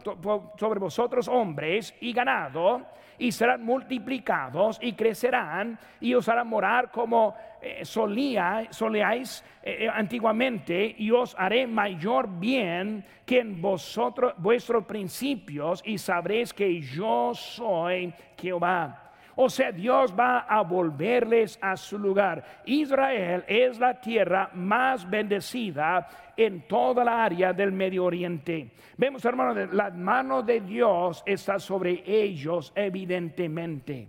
sobre 0.58 0.80
vosotros 0.80 1.28
hombres 1.28 1.94
y 2.02 2.14
ganado, 2.14 2.86
y 3.18 3.32
serán 3.32 3.64
multiplicados 3.64 4.80
y 4.82 4.94
crecerán 4.94 5.78
y 6.00 6.14
os 6.14 6.28
harán 6.28 6.48
morar 6.48 6.92
como 6.92 7.36
eh, 7.62 7.86
solía, 7.86 8.68
solíais 8.72 9.44
eh, 9.62 9.86
eh, 9.86 9.90
antiguamente 9.90 10.96
y 10.98 11.12
os 11.12 11.36
haré 11.38 11.68
mayor 11.68 12.28
bien 12.40 13.06
que 13.26 13.40
en 13.40 13.62
vosotros 13.62 14.34
vuestros 14.38 14.86
principios 14.86 15.82
y 15.86 15.98
sabréis 15.98 16.54
que 16.54 16.82
yo 16.82 17.34
soy 17.34 18.14
Jehová. 18.38 19.03
O 19.36 19.50
sea, 19.50 19.72
Dios 19.72 20.14
va 20.18 20.40
a 20.40 20.62
volverles 20.62 21.58
a 21.62 21.76
su 21.76 21.98
lugar. 21.98 22.62
Israel 22.66 23.44
es 23.48 23.80
la 23.80 24.00
tierra 24.00 24.52
más 24.54 25.10
bendecida 25.10 26.08
en 26.38 26.68
toda 26.68 27.04
la 27.04 27.24
área 27.24 27.54
del 27.54 27.72
Medio 27.72 28.06
Oriente. 28.06 28.72
Vemos, 28.98 29.26
hermanos, 29.26 29.74
la 29.74 29.90
mano 29.90 30.44
de 30.44 30.62
Dios 30.62 31.24
está 31.26 31.60
sobre 31.60 32.04
ellos 32.06 32.72
evidentemente. 32.76 34.08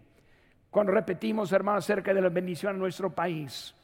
Cuando 0.70 0.92
repetimos, 0.92 1.52
hermanos, 1.52 1.84
acerca 1.84 2.12
de 2.12 2.20
la 2.20 2.28
bendición 2.28 2.74
en 2.74 2.80
nuestro 2.80 3.14
país, 3.14 3.74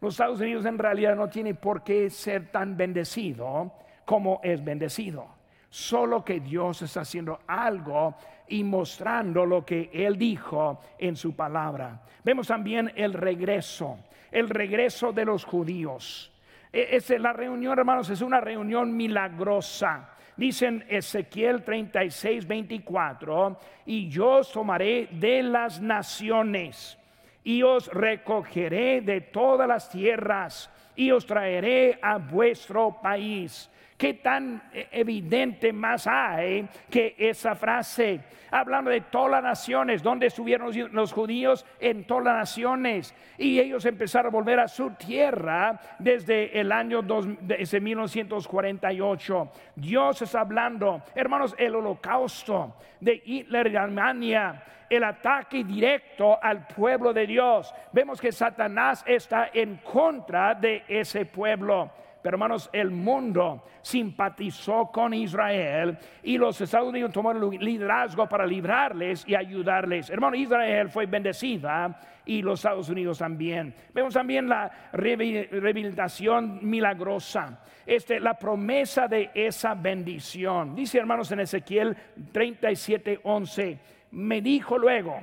los 0.00 0.14
Estados 0.14 0.40
Unidos 0.40 0.64
en 0.66 0.78
realidad 0.78 1.16
no 1.16 1.28
tiene 1.28 1.54
por 1.54 1.82
qué 1.82 2.08
ser 2.08 2.50
tan 2.50 2.76
bendecido 2.76 3.72
como 4.04 4.40
es 4.42 4.64
bendecido. 4.64 5.26
Solo 5.68 6.24
que 6.24 6.40
Dios 6.40 6.80
está 6.82 7.00
haciendo 7.00 7.40
algo 7.46 8.14
y 8.48 8.64
mostrando 8.64 9.44
lo 9.44 9.64
que 9.64 9.90
Él 9.92 10.16
dijo 10.16 10.80
en 10.98 11.16
su 11.16 11.34
palabra. 11.34 12.02
Vemos 12.24 12.48
también 12.48 12.92
el 12.96 13.12
regreso, 13.12 13.98
el 14.30 14.48
regreso 14.48 15.12
de 15.12 15.24
los 15.24 15.44
judíos. 15.44 16.32
E, 16.72 16.96
es, 16.96 17.10
la 17.10 17.32
reunión, 17.32 17.78
hermanos, 17.78 18.10
es 18.10 18.20
una 18.20 18.40
reunión 18.40 18.96
milagrosa. 18.96 20.10
Dicen 20.36 20.84
Ezequiel 20.88 21.62
36, 21.64 22.46
24, 22.46 23.58
y 23.86 24.08
yo 24.08 24.28
os 24.40 24.52
tomaré 24.52 25.08
de 25.12 25.42
las 25.42 25.80
naciones 25.80 26.98
y 27.42 27.62
os 27.62 27.86
recogeré 27.88 29.00
de 29.00 29.20
todas 29.20 29.66
las 29.66 29.88
tierras 29.88 30.70
y 30.96 31.10
os 31.10 31.24
traeré 31.24 31.98
a 32.02 32.18
vuestro 32.18 33.00
país 33.00 33.70
¿Qué 33.96 34.14
tan 34.14 34.62
evidente 34.92 35.72
más 35.72 36.06
hay 36.06 36.68
que 36.90 37.14
esa 37.18 37.54
frase? 37.54 38.20
Hablando 38.50 38.90
de 38.90 39.00
todas 39.00 39.30
las 39.30 39.42
naciones, 39.42 40.02
¿dónde 40.02 40.26
estuvieron 40.26 40.70
los 40.92 41.14
judíos? 41.14 41.64
En 41.80 42.06
todas 42.06 42.24
las 42.24 42.36
naciones. 42.36 43.14
Y 43.38 43.58
ellos 43.58 43.86
empezaron 43.86 44.34
a 44.34 44.36
volver 44.36 44.60
a 44.60 44.68
su 44.68 44.90
tierra 44.90 45.80
desde 45.98 46.60
el 46.60 46.72
año 46.72 47.00
1948. 47.02 49.52
Dios 49.76 50.20
está 50.20 50.40
hablando, 50.40 51.02
hermanos, 51.14 51.54
el 51.56 51.74
holocausto 51.74 52.76
de 53.00 53.22
Hitler 53.24 53.72
y 53.72 53.76
Alemania 53.76 54.62
el 54.88 55.02
ataque 55.02 55.64
directo 55.64 56.38
al 56.40 56.64
pueblo 56.68 57.12
de 57.12 57.26
Dios. 57.26 57.74
Vemos 57.92 58.20
que 58.20 58.30
Satanás 58.30 59.02
está 59.06 59.50
en 59.52 59.78
contra 59.78 60.54
de 60.54 60.84
ese 60.86 61.26
pueblo. 61.26 61.90
Hermanos, 62.28 62.68
el 62.72 62.90
mundo 62.90 63.64
simpatizó 63.82 64.90
con 64.92 65.14
Israel 65.14 65.96
y 66.22 66.38
los 66.38 66.60
Estados 66.60 66.88
Unidos 66.88 67.12
tomaron 67.12 67.50
liderazgo 67.58 68.28
para 68.28 68.46
librarles 68.46 69.24
y 69.26 69.34
ayudarles. 69.34 70.10
Hermano, 70.10 70.36
Israel 70.36 70.88
fue 70.88 71.06
bendecida 71.06 72.00
y 72.24 72.42
los 72.42 72.60
Estados 72.60 72.88
Unidos 72.88 73.18
también. 73.18 73.74
Vemos 73.94 74.14
también 74.14 74.48
la 74.48 74.70
rehabilitación 74.92 76.58
milagrosa, 76.62 77.60
este, 77.86 78.18
la 78.18 78.34
promesa 78.34 79.06
de 79.06 79.30
esa 79.32 79.74
bendición. 79.74 80.74
Dice 80.74 80.98
hermanos 80.98 81.30
en 81.32 81.40
Ezequiel 81.40 81.96
37, 82.32 83.20
11, 83.22 83.78
me 84.10 84.40
dijo 84.40 84.76
luego, 84.76 85.20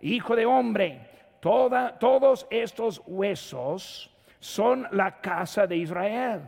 hijo 0.00 0.36
de 0.36 0.46
hombre, 0.46 1.00
todos 1.40 2.46
estos 2.50 3.02
huesos 3.06 4.13
son 4.44 4.86
la 4.90 5.22
casa 5.22 5.66
de 5.66 5.74
Israel. 5.74 6.42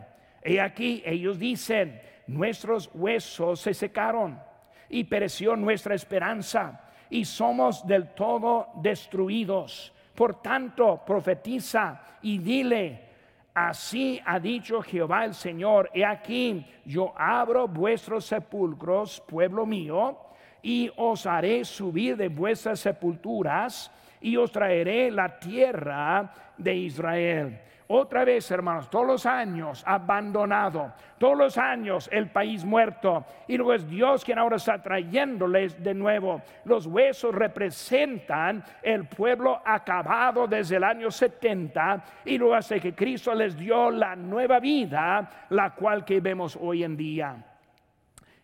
Y 0.45 0.59
aquí 0.59 1.01
ellos 1.03 1.39
dicen, 1.39 1.99
nuestros 2.27 2.91
huesos 2.93 3.59
se 3.59 3.73
secaron 3.73 4.39
y 4.87 5.05
pereció 5.05 5.55
nuestra 5.55 5.95
esperanza 5.95 6.79
y 7.09 7.25
somos 7.25 7.87
del 7.87 8.13
todo 8.13 8.67
destruidos. 8.75 9.91
Por 10.13 10.43
tanto, 10.43 11.01
profetiza 11.03 11.99
y 12.21 12.37
dile, 12.37 13.01
así 13.55 14.21
ha 14.23 14.39
dicho 14.39 14.83
Jehová 14.83 15.25
el 15.25 15.33
Señor, 15.33 15.89
he 15.91 16.05
aquí, 16.05 16.67
yo 16.85 17.15
abro 17.17 17.67
vuestros 17.67 18.25
sepulcros, 18.25 19.23
pueblo 19.27 19.65
mío, 19.65 20.19
y 20.61 20.91
os 20.97 21.25
haré 21.25 21.65
subir 21.65 22.15
de 22.15 22.27
vuestras 22.27 22.79
sepulturas 22.79 23.91
y 24.21 24.37
os 24.37 24.51
traeré 24.51 25.09
la 25.09 25.39
tierra 25.39 26.31
de 26.59 26.75
Israel. 26.75 27.61
Otra 27.89 28.25
vez, 28.25 28.51
hermanos, 28.51 28.89
todos 28.89 29.07
los 29.07 29.25
años 29.25 29.81
abandonado, 29.87 30.91
todos 31.17 31.37
los 31.37 31.57
años 31.57 32.09
el 32.11 32.29
país 32.29 32.65
muerto. 32.65 33.25
Y 33.47 33.55
luego 33.55 33.73
es 33.73 33.87
Dios 33.87 34.25
quien 34.25 34.37
ahora 34.37 34.57
está 34.57 34.81
trayéndoles 34.81 35.81
de 35.81 35.93
nuevo. 35.93 36.41
Los 36.65 36.85
huesos 36.85 37.33
representan 37.33 38.61
el 38.83 39.07
pueblo 39.07 39.61
acabado 39.63 40.47
desde 40.47 40.75
el 40.75 40.83
año 40.83 41.09
70 41.09 42.03
y 42.25 42.37
luego 42.37 42.55
hace 42.55 42.81
que 42.81 42.93
Cristo 42.93 43.33
les 43.33 43.57
dio 43.57 43.89
la 43.89 44.17
nueva 44.17 44.59
vida, 44.59 45.47
la 45.49 45.73
cual 45.73 46.03
que 46.03 46.19
vemos 46.19 46.57
hoy 46.59 46.83
en 46.83 46.97
día. 46.97 47.37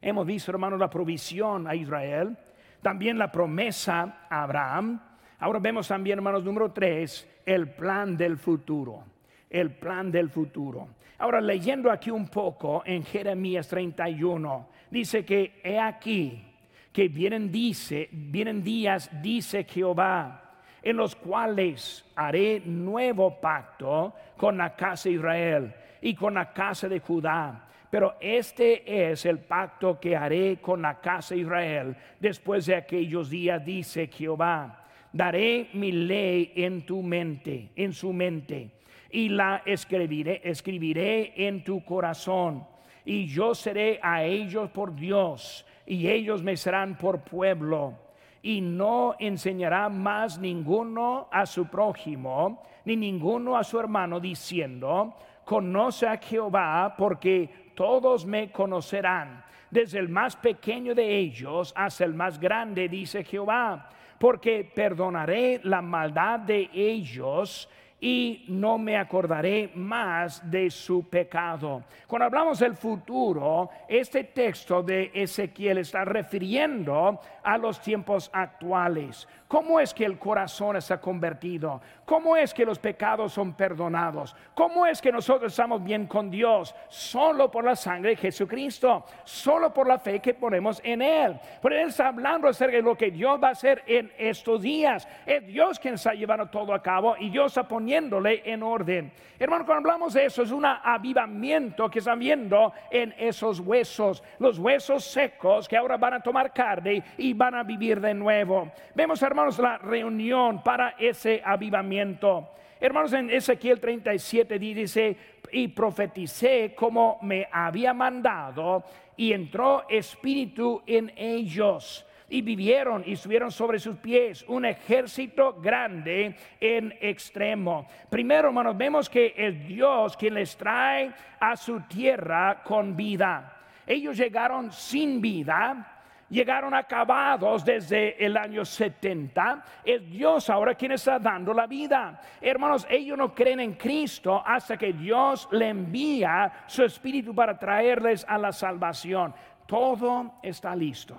Hemos 0.02 0.26
visto, 0.26 0.52
hermanos, 0.52 0.80
la 0.80 0.90
provisión 0.90 1.68
a 1.68 1.76
Israel, 1.76 2.38
también 2.82 3.18
la 3.18 3.30
promesa 3.30 4.26
a 4.30 4.44
Abraham. 4.44 5.02
Ahora 5.40 5.60
vemos 5.60 5.90
también, 5.90 6.20
hermanos, 6.20 6.46
número 6.46 6.72
tres, 6.72 7.30
el 7.46 7.70
plan 7.72 8.16
del 8.16 8.38
futuro 8.38 9.13
el 9.54 9.72
plan 9.72 10.12
del 10.12 10.30
futuro. 10.30 10.90
Ahora 11.20 11.40
leyendo 11.40 11.90
aquí 11.90 12.12
un 12.12 12.28
poco 12.28 12.84
en 12.86 13.04
Jeremías 13.06 13.68
31, 13.70 14.68
dice 14.90 15.24
que 15.24 15.62
he 15.64 15.80
aquí 15.80 16.44
que 16.92 17.08
vienen 17.08 17.52
dice, 17.52 18.10
vienen 18.12 18.62
días 18.64 19.10
dice 19.22 19.64
Jehová 19.64 20.42
en 20.82 20.98
los 20.98 21.16
cuales 21.16 22.04
haré 22.16 22.62
nuevo 22.66 23.40
pacto 23.40 24.14
con 24.36 24.58
la 24.58 24.76
casa 24.76 25.08
de 25.08 25.16
Israel 25.16 25.74
y 26.02 26.14
con 26.14 26.34
la 26.34 26.52
casa 26.52 26.90
de 26.90 27.00
Judá. 27.00 27.70
Pero 27.90 28.16
este 28.20 29.12
es 29.12 29.26
el 29.26 29.40
pacto 29.40 30.00
que 30.00 30.18
haré 30.18 30.58
con 30.58 30.82
la 30.82 31.00
casa 31.00 31.36
de 31.36 31.42
Israel 31.42 31.96
después 32.20 32.66
de 32.66 32.76
aquellos 32.76 33.30
días, 33.30 33.64
dice 33.64 34.08
Jehová. 34.08 34.88
Daré 35.14 35.70
mi 35.74 35.92
ley 35.92 36.52
en 36.56 36.86
tu 36.86 37.02
mente, 37.02 37.70
en 37.76 37.94
su 37.94 38.12
mente 38.12 38.72
y 39.14 39.30
la 39.30 39.62
escribiré, 39.64 40.42
escribiré 40.44 41.48
en 41.48 41.64
tu 41.64 41.86
corazón. 41.86 42.66
Y 43.06 43.28
yo 43.28 43.54
seré 43.54 44.00
a 44.02 44.24
ellos 44.24 44.72
por 44.72 44.96
Dios 44.96 45.66
y 45.86 46.08
ellos 46.08 46.42
me 46.42 46.58
serán 46.58 46.98
por 46.98 47.22
pueblo. 47.22 47.94
Y 48.42 48.60
no 48.60 49.16
enseñará 49.20 49.88
más 49.88 50.40
ninguno 50.40 51.28
a 51.32 51.46
su 51.46 51.68
prójimo, 51.68 52.64
ni 52.86 52.96
ninguno 52.96 53.56
a 53.56 53.64
su 53.64 53.80
hermano, 53.80 54.20
diciendo, 54.20 55.14
conoce 55.46 56.08
a 56.08 56.18
Jehová, 56.18 56.96
porque 56.98 57.72
todos 57.76 58.26
me 58.26 58.52
conocerán, 58.52 59.46
desde 59.70 60.00
el 60.00 60.10
más 60.10 60.36
pequeño 60.36 60.96
de 60.96 61.18
ellos 61.20 61.72
hasta 61.76 62.04
el 62.04 62.16
más 62.16 62.40
grande, 62.40 62.90
dice 62.90 63.24
Jehová, 63.24 63.90
porque 64.18 64.70
perdonaré 64.74 65.62
la 65.64 65.82
maldad 65.82 66.40
de 66.40 66.70
ellos 66.74 67.70
y 68.04 68.44
no 68.50 68.78
me 68.78 68.98
acordaré 68.98 69.72
más 69.76 70.52
de 70.52 70.70
su 70.70 71.08
pecado. 71.08 71.86
Cuando 72.06 72.26
hablamos 72.26 72.60
del 72.60 72.76
futuro, 72.76 73.70
este 73.88 74.26
texto 74.26 74.84
de 74.84 75.10
Ezequiel 75.14 75.78
está 75.78 76.04
refiriendo 76.04 77.22
a 77.42 77.58
los 77.58 77.80
tiempos 77.80 78.30
actuales. 78.34 79.26
¿Cómo 79.54 79.80
es 79.80 79.94
que 79.94 80.04
el 80.04 80.18
corazón 80.18 80.78
está 80.78 81.00
convertido? 81.00 81.80
¿Cómo 82.06 82.36
es 82.36 82.56
que 82.56 82.66
los 82.66 82.80
pecados 82.80 83.34
son 83.34 83.54
perdonados? 83.54 84.36
¿Cómo 84.56 84.84
es 84.84 85.00
que 85.00 85.12
nosotros 85.12 85.54
estamos 85.54 85.84
bien 85.84 86.08
con 86.08 86.32
Dios? 86.32 86.74
Solo 86.90 87.52
por 87.52 87.64
la 87.64 87.76
sangre 87.76 88.10
de 88.10 88.16
Jesucristo, 88.16 89.06
solo 89.24 89.72
por 89.72 89.88
la 89.88 90.00
fe 90.00 90.20
que 90.20 90.34
ponemos 90.34 90.82
en 90.84 91.04
Él. 91.04 91.40
Pero 91.62 91.76
Él 91.76 91.90
está 91.90 92.08
hablando 92.08 92.48
acerca 92.48 92.78
de 92.78 92.82
lo 92.82 92.98
que 92.98 93.12
Dios 93.12 93.40
va 93.40 93.50
a 93.50 93.52
hacer 93.52 93.84
en 93.86 94.12
estos 94.18 94.64
días. 94.64 95.08
Es 95.24 95.46
Dios 95.46 95.78
quien 95.78 95.94
está 95.94 96.16
llevando 96.16 96.48
todo 96.48 96.74
a 96.74 96.82
cabo 96.82 97.16
y 97.20 97.30
Dios 97.30 97.52
está 97.52 97.68
poniéndole 97.68 98.42
en 98.52 98.64
orden. 98.64 99.12
Hermano, 99.38 99.66
cuando 99.66 99.90
hablamos 99.90 100.14
de 100.14 100.26
eso, 100.26 100.42
es 100.42 100.52
un 100.52 100.66
avivamiento 100.66 101.90
que 101.90 102.00
están 102.00 102.18
viendo 102.18 102.74
en 102.90 103.14
esos 103.20 103.60
huesos, 103.60 104.24
los 104.40 104.58
huesos 104.58 105.04
secos 105.04 105.68
que 105.68 105.78
ahora 105.78 105.98
van 105.98 106.16
a 106.16 106.22
tomar 106.22 106.54
carne 106.54 107.04
y 107.18 107.34
van 107.34 107.54
a 107.54 107.64
vivir 107.64 108.00
de 108.00 108.14
nuevo. 108.14 108.72
Vemos, 108.96 109.22
hermano, 109.22 109.43
la 109.60 109.78
reunión 109.78 110.64
para 110.64 110.96
ese 110.98 111.42
avivamiento. 111.44 112.50
Hermanos, 112.80 113.14
en 113.14 113.30
Ezequiel 113.30 113.80
37 113.80 114.60
dice, 114.60 115.18
y 115.52 115.68
profeticé 115.70 116.74
como 116.76 117.20
me 117.22 117.48
había 117.52 117.94
mandado, 117.94 118.84
y 119.16 119.34
entró 119.34 119.86
espíritu 119.90 120.82
en 120.86 121.12
ellos. 121.16 122.06
Y 122.30 122.42
vivieron 122.42 123.04
y 123.06 123.14
estuvieron 123.14 123.52
sobre 123.52 123.78
sus 123.78 123.98
pies 123.98 124.44
un 124.48 124.66
ejército 124.66 125.54
grande 125.62 126.36
en 126.60 126.94
extremo. 127.00 127.88
Primero, 128.10 128.48
hermanos, 128.48 128.76
vemos 128.76 129.10
que 129.10 129.34
es 129.38 129.68
Dios 129.68 130.18
quien 130.18 130.34
les 130.34 130.58
trae 130.58 131.14
a 131.40 131.56
su 131.56 131.82
tierra 131.82 132.64
con 132.64 132.96
vida. 132.96 133.62
Ellos 133.86 134.18
llegaron 134.18 134.72
sin 134.72 135.22
vida, 135.22 135.93
llegaron 136.30 136.74
acabados 136.74 137.64
desde 137.64 138.24
el 138.24 138.36
año 138.38 138.66
70. 138.66 139.64
Es 139.84 140.10
Dios 140.10 140.50
ahora 140.50 140.76
quien 140.76 140.94
está 140.94 141.20
dando 141.20 141.54
la 141.54 141.68
vida. 141.68 142.20
Hermanos, 142.42 142.88
ellos 142.90 143.18
no 143.18 143.34
creen 143.34 143.60
en 143.60 143.74
Cristo 143.74 144.42
hasta 144.46 144.78
que 144.78 144.94
Dios 144.94 145.48
le 145.52 145.70
envía 145.70 146.66
su 146.68 146.84
espíritu 146.84 147.34
para 147.34 147.58
traerles 147.58 148.26
a 148.28 148.38
la 148.38 148.52
salvación. 148.52 149.34
Todo 149.68 150.40
está 150.42 150.76
listo. 150.76 151.18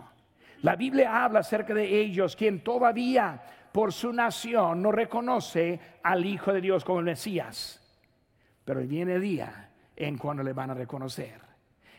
La 0.62 0.76
Biblia 0.76 1.24
habla 1.24 1.40
acerca 1.40 1.74
de 1.74 2.00
ellos, 2.00 2.34
quien 2.36 2.64
todavía 2.64 3.40
por 3.70 3.92
su 3.92 4.12
nación 4.12 4.82
no 4.82 4.92
reconoce 4.92 5.78
al 6.02 6.24
Hijo 6.24 6.52
de 6.52 6.60
Dios 6.60 6.84
como 6.84 7.00
el 7.00 7.04
Mesías. 7.04 7.80
Pero 8.64 8.80
viene 8.80 9.14
el 9.14 9.20
día 9.20 9.68
en 9.94 10.16
cuando 10.16 10.42
le 10.42 10.52
van 10.52 10.70
a 10.70 10.74
reconocer 10.74 11.43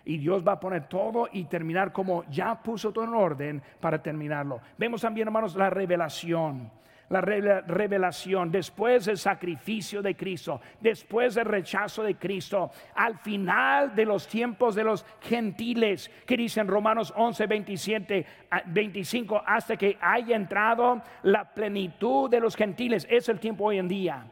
y 0.06 0.18
Dios 0.18 0.48
va 0.48 0.54
a 0.54 0.60
poner 0.60 0.88
todo 0.88 1.28
y 1.32 1.46
terminar 1.46 1.92
como 1.92 2.24
ya 2.26 2.62
puso 2.62 2.92
todo 2.92 3.04
en 3.04 3.14
orden 3.14 3.62
para 3.80 4.02
terminarlo. 4.02 4.62
Vemos 4.78 5.02
también, 5.02 5.28
hermanos, 5.28 5.56
la 5.56 5.70
revelación. 5.70 6.72
La 7.10 7.22
revelación 7.22 8.50
después 8.50 9.06
del 9.06 9.20
sacrificio 9.20 10.02
de 10.02 10.16
Cristo, 10.16 10.60
después 10.82 11.36
del 11.36 11.46
rechazo 11.46 12.02
de 12.02 12.16
Cristo, 12.16 12.72
al 12.96 13.20
final 13.20 13.94
de 13.96 14.06
los 14.06 14.28
tiempos 14.28 14.74
de 14.74 14.84
los 14.84 15.06
gentiles, 15.22 16.10
que 16.26 16.36
dicen 16.36 16.68
Romanos 16.68 17.14
11, 17.16 17.46
27, 17.46 18.26
25, 18.66 19.40
hasta 19.46 19.78
que 19.78 20.00
haya 20.02 20.36
entrado 20.36 21.04
la 21.22 21.54
plenitud 21.54 22.28
de 22.28 22.40
los 22.40 22.56
gentiles. 22.56 23.06
Es 23.08 23.30
el 23.30 23.40
tiempo 23.40 23.66
hoy 23.66 23.78
en 23.78 23.88
día. 23.88 24.26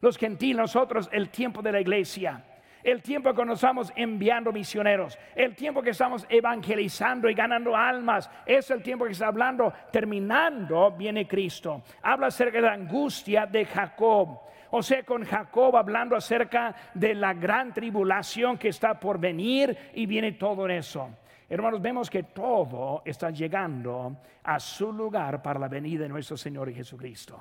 Los 0.00 0.16
gentiles, 0.16 0.56
nosotros, 0.56 1.10
el 1.12 1.28
tiempo 1.28 1.60
de 1.60 1.72
la 1.72 1.80
iglesia 1.82 2.42
el 2.84 3.00
tiempo 3.02 3.32
que 3.32 3.44
nos 3.46 3.56
estamos 3.56 3.90
enviando 3.96 4.52
misioneros, 4.52 5.18
el 5.34 5.56
tiempo 5.56 5.82
que 5.82 5.90
estamos 5.90 6.26
evangelizando 6.28 7.30
y 7.30 7.34
ganando 7.34 7.74
almas, 7.74 8.30
es 8.44 8.70
el 8.70 8.82
tiempo 8.82 9.06
que 9.06 9.12
está 9.12 9.28
hablando, 9.28 9.72
terminando, 9.90 10.90
viene 10.92 11.26
Cristo. 11.26 11.82
Habla 12.02 12.26
acerca 12.26 12.58
de 12.58 12.66
la 12.66 12.74
angustia 12.74 13.46
de 13.46 13.64
Jacob. 13.64 14.38
O 14.70 14.82
sea, 14.82 15.02
con 15.02 15.24
Jacob 15.24 15.76
hablando 15.76 16.14
acerca 16.14 16.74
de 16.92 17.14
la 17.14 17.32
gran 17.32 17.72
tribulación 17.72 18.58
que 18.58 18.68
está 18.68 19.00
por 19.00 19.18
venir 19.18 19.76
y 19.94 20.04
viene 20.04 20.32
todo 20.32 20.68
eso. 20.68 21.08
Hermanos, 21.48 21.80
vemos 21.80 22.10
que 22.10 22.24
todo 22.24 23.02
está 23.04 23.30
llegando 23.30 24.16
a 24.42 24.60
su 24.60 24.92
lugar 24.92 25.40
para 25.40 25.58
la 25.58 25.68
venida 25.68 26.02
de 26.02 26.08
nuestro 26.08 26.36
Señor 26.36 26.72
Jesucristo. 26.72 27.40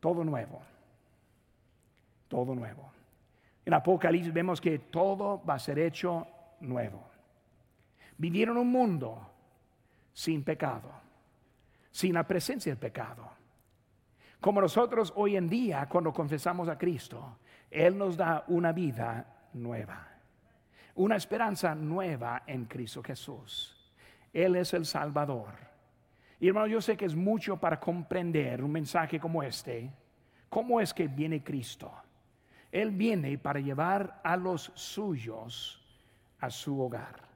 Todo 0.00 0.24
nuevo 0.24 0.75
todo 2.28 2.54
nuevo. 2.54 2.90
En 3.64 3.74
Apocalipsis 3.74 4.32
vemos 4.32 4.60
que 4.60 4.78
todo 4.78 5.42
va 5.44 5.54
a 5.54 5.58
ser 5.58 5.78
hecho 5.78 6.26
nuevo. 6.60 7.02
Vivieron 8.16 8.56
un 8.56 8.70
mundo 8.70 9.30
sin 10.12 10.42
pecado, 10.42 10.90
sin 11.90 12.14
la 12.14 12.26
presencia 12.26 12.72
del 12.72 12.78
pecado. 12.78 13.28
Como 14.40 14.60
nosotros 14.60 15.12
hoy 15.16 15.36
en 15.36 15.48
día, 15.48 15.88
cuando 15.88 16.12
confesamos 16.12 16.68
a 16.68 16.78
Cristo, 16.78 17.38
Él 17.70 17.98
nos 17.98 18.16
da 18.16 18.44
una 18.48 18.72
vida 18.72 19.48
nueva, 19.54 20.08
una 20.94 21.16
esperanza 21.16 21.74
nueva 21.74 22.44
en 22.46 22.66
Cristo 22.66 23.02
Jesús. 23.02 23.92
Él 24.32 24.56
es 24.56 24.72
el 24.74 24.86
Salvador. 24.86 25.54
Y 26.38 26.48
hermano, 26.48 26.66
yo 26.66 26.80
sé 26.80 26.96
que 26.96 27.06
es 27.06 27.16
mucho 27.16 27.56
para 27.56 27.80
comprender 27.80 28.62
un 28.62 28.70
mensaje 28.70 29.18
como 29.18 29.42
este. 29.42 29.90
¿Cómo 30.48 30.80
es 30.80 30.94
que 30.94 31.08
viene 31.08 31.42
Cristo? 31.42 31.90
Él 32.72 32.90
viene 32.90 33.38
para 33.38 33.60
llevar 33.60 34.20
a 34.22 34.36
los 34.36 34.72
suyos 34.74 35.82
a 36.40 36.50
su 36.50 36.80
hogar. 36.80 37.26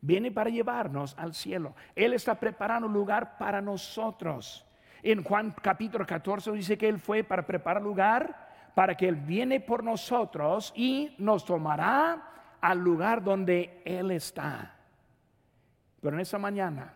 Viene 0.00 0.30
para 0.30 0.50
llevarnos 0.50 1.14
al 1.18 1.34
cielo. 1.34 1.74
Él 1.94 2.12
está 2.12 2.38
preparando 2.38 2.86
lugar 2.88 3.38
para 3.38 3.60
nosotros. 3.62 4.66
En 5.02 5.22
Juan 5.22 5.54
capítulo 5.62 6.04
14 6.04 6.52
dice 6.52 6.76
que 6.76 6.88
Él 6.88 6.98
fue 6.98 7.24
para 7.24 7.46
preparar 7.46 7.82
lugar 7.82 8.72
para 8.74 8.96
que 8.96 9.08
Él 9.08 9.16
viene 9.16 9.60
por 9.60 9.84
nosotros 9.84 10.72
y 10.76 11.14
nos 11.18 11.44
tomará 11.44 12.56
al 12.60 12.78
lugar 12.78 13.22
donde 13.22 13.82
Él 13.84 14.10
está. 14.10 14.74
Pero 16.00 16.16
en 16.16 16.20
esta 16.20 16.38
mañana 16.38 16.94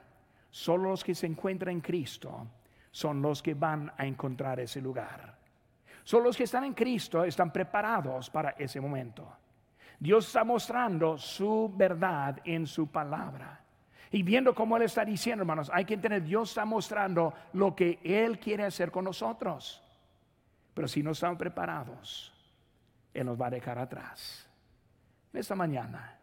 Solo 0.51 0.91
los 0.91 1.05
que 1.05 1.15
se 1.15 1.27
encuentran 1.27 1.77
en 1.77 1.81
Cristo 1.81 2.47
son 2.91 3.21
los 3.21 3.43
que 3.43 3.55
van 3.55 3.93
a 3.97 4.07
encontrar 4.07 4.61
ese 4.61 4.81
lugar. 4.81 5.38
Solo 6.09 6.25
los 6.25 6.39
que 6.39 6.45
están 6.45 6.65
en 6.65 6.73
Cristo 6.73 7.23
están 7.23 7.53
preparados 7.53 8.31
para 8.31 8.53
ese 8.53 8.81
momento. 8.81 9.31
Dios 10.01 10.27
está 10.27 10.43
mostrando 10.43 11.19
su 11.19 11.71
verdad 11.77 12.41
en 12.47 12.67
su 12.67 12.87
palabra. 12.87 13.61
Y 14.11 14.23
viendo 14.23 14.55
cómo 14.55 14.79
Él 14.79 14.85
está 14.85 15.05
diciendo, 15.05 15.43
hermanos, 15.43 15.71
hay 15.71 15.85
que 15.85 15.93
entender, 15.93 16.23
Dios 16.23 16.49
está 16.49 16.65
mostrando 16.65 17.35
lo 17.53 17.77
que 17.77 17.99
Él 18.03 18.39
quiere 18.39 18.65
hacer 18.65 18.91
con 18.91 19.05
nosotros. 19.05 19.85
Pero 20.73 20.89
si 20.89 21.03
no 21.03 21.11
estamos 21.11 21.37
preparados, 21.37 22.33
Él 23.13 23.27
nos 23.27 23.39
va 23.39 23.49
a 23.49 23.51
dejar 23.51 23.79
atrás. 23.79 24.49
Esta 25.31 25.55
mañana, 25.55 26.19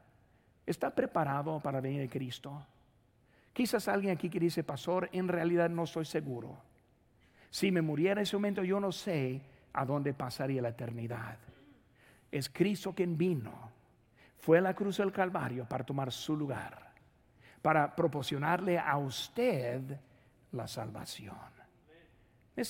¿está 0.66 0.90
preparado 0.90 1.60
para 1.60 1.80
venir 1.80 2.08
a 2.08 2.12
Cristo? 2.12 2.66
Quizás 3.54 3.88
alguien 3.88 4.14
aquí 4.14 4.32
que 4.32 4.40
dice, 4.40 4.64
pastor, 4.64 5.12
en 5.12 5.28
realidad 5.28 5.70
no 5.70 5.84
estoy 5.84 6.06
seguro. 6.06 6.58
Si 7.52 7.72
me 7.72 7.84
muriera 7.84 8.22
en 8.22 8.24
ese 8.24 8.36
momento, 8.36 8.64
yo 8.64 8.80
no 8.80 8.92
sé 8.92 9.54
a 9.76 9.86
dónde 9.86 10.14
pasaría 10.14 10.62
la 10.62 10.70
eternidad. 10.70 11.38
Es 12.32 12.50
Cristo 12.50 12.94
quien 12.94 13.18
vino, 13.18 13.72
fue 14.38 14.60
a 14.60 14.62
la 14.62 14.74
cruz 14.74 14.98
del 14.98 15.12
Calvario 15.12 15.66
para 15.66 15.84
tomar 15.84 16.12
su 16.12 16.36
lugar, 16.36 16.94
para 17.62 17.96
proporcionarle 17.96 18.78
a 18.78 18.98
usted 18.98 19.82
la 20.52 20.68
salvación. 20.68 21.55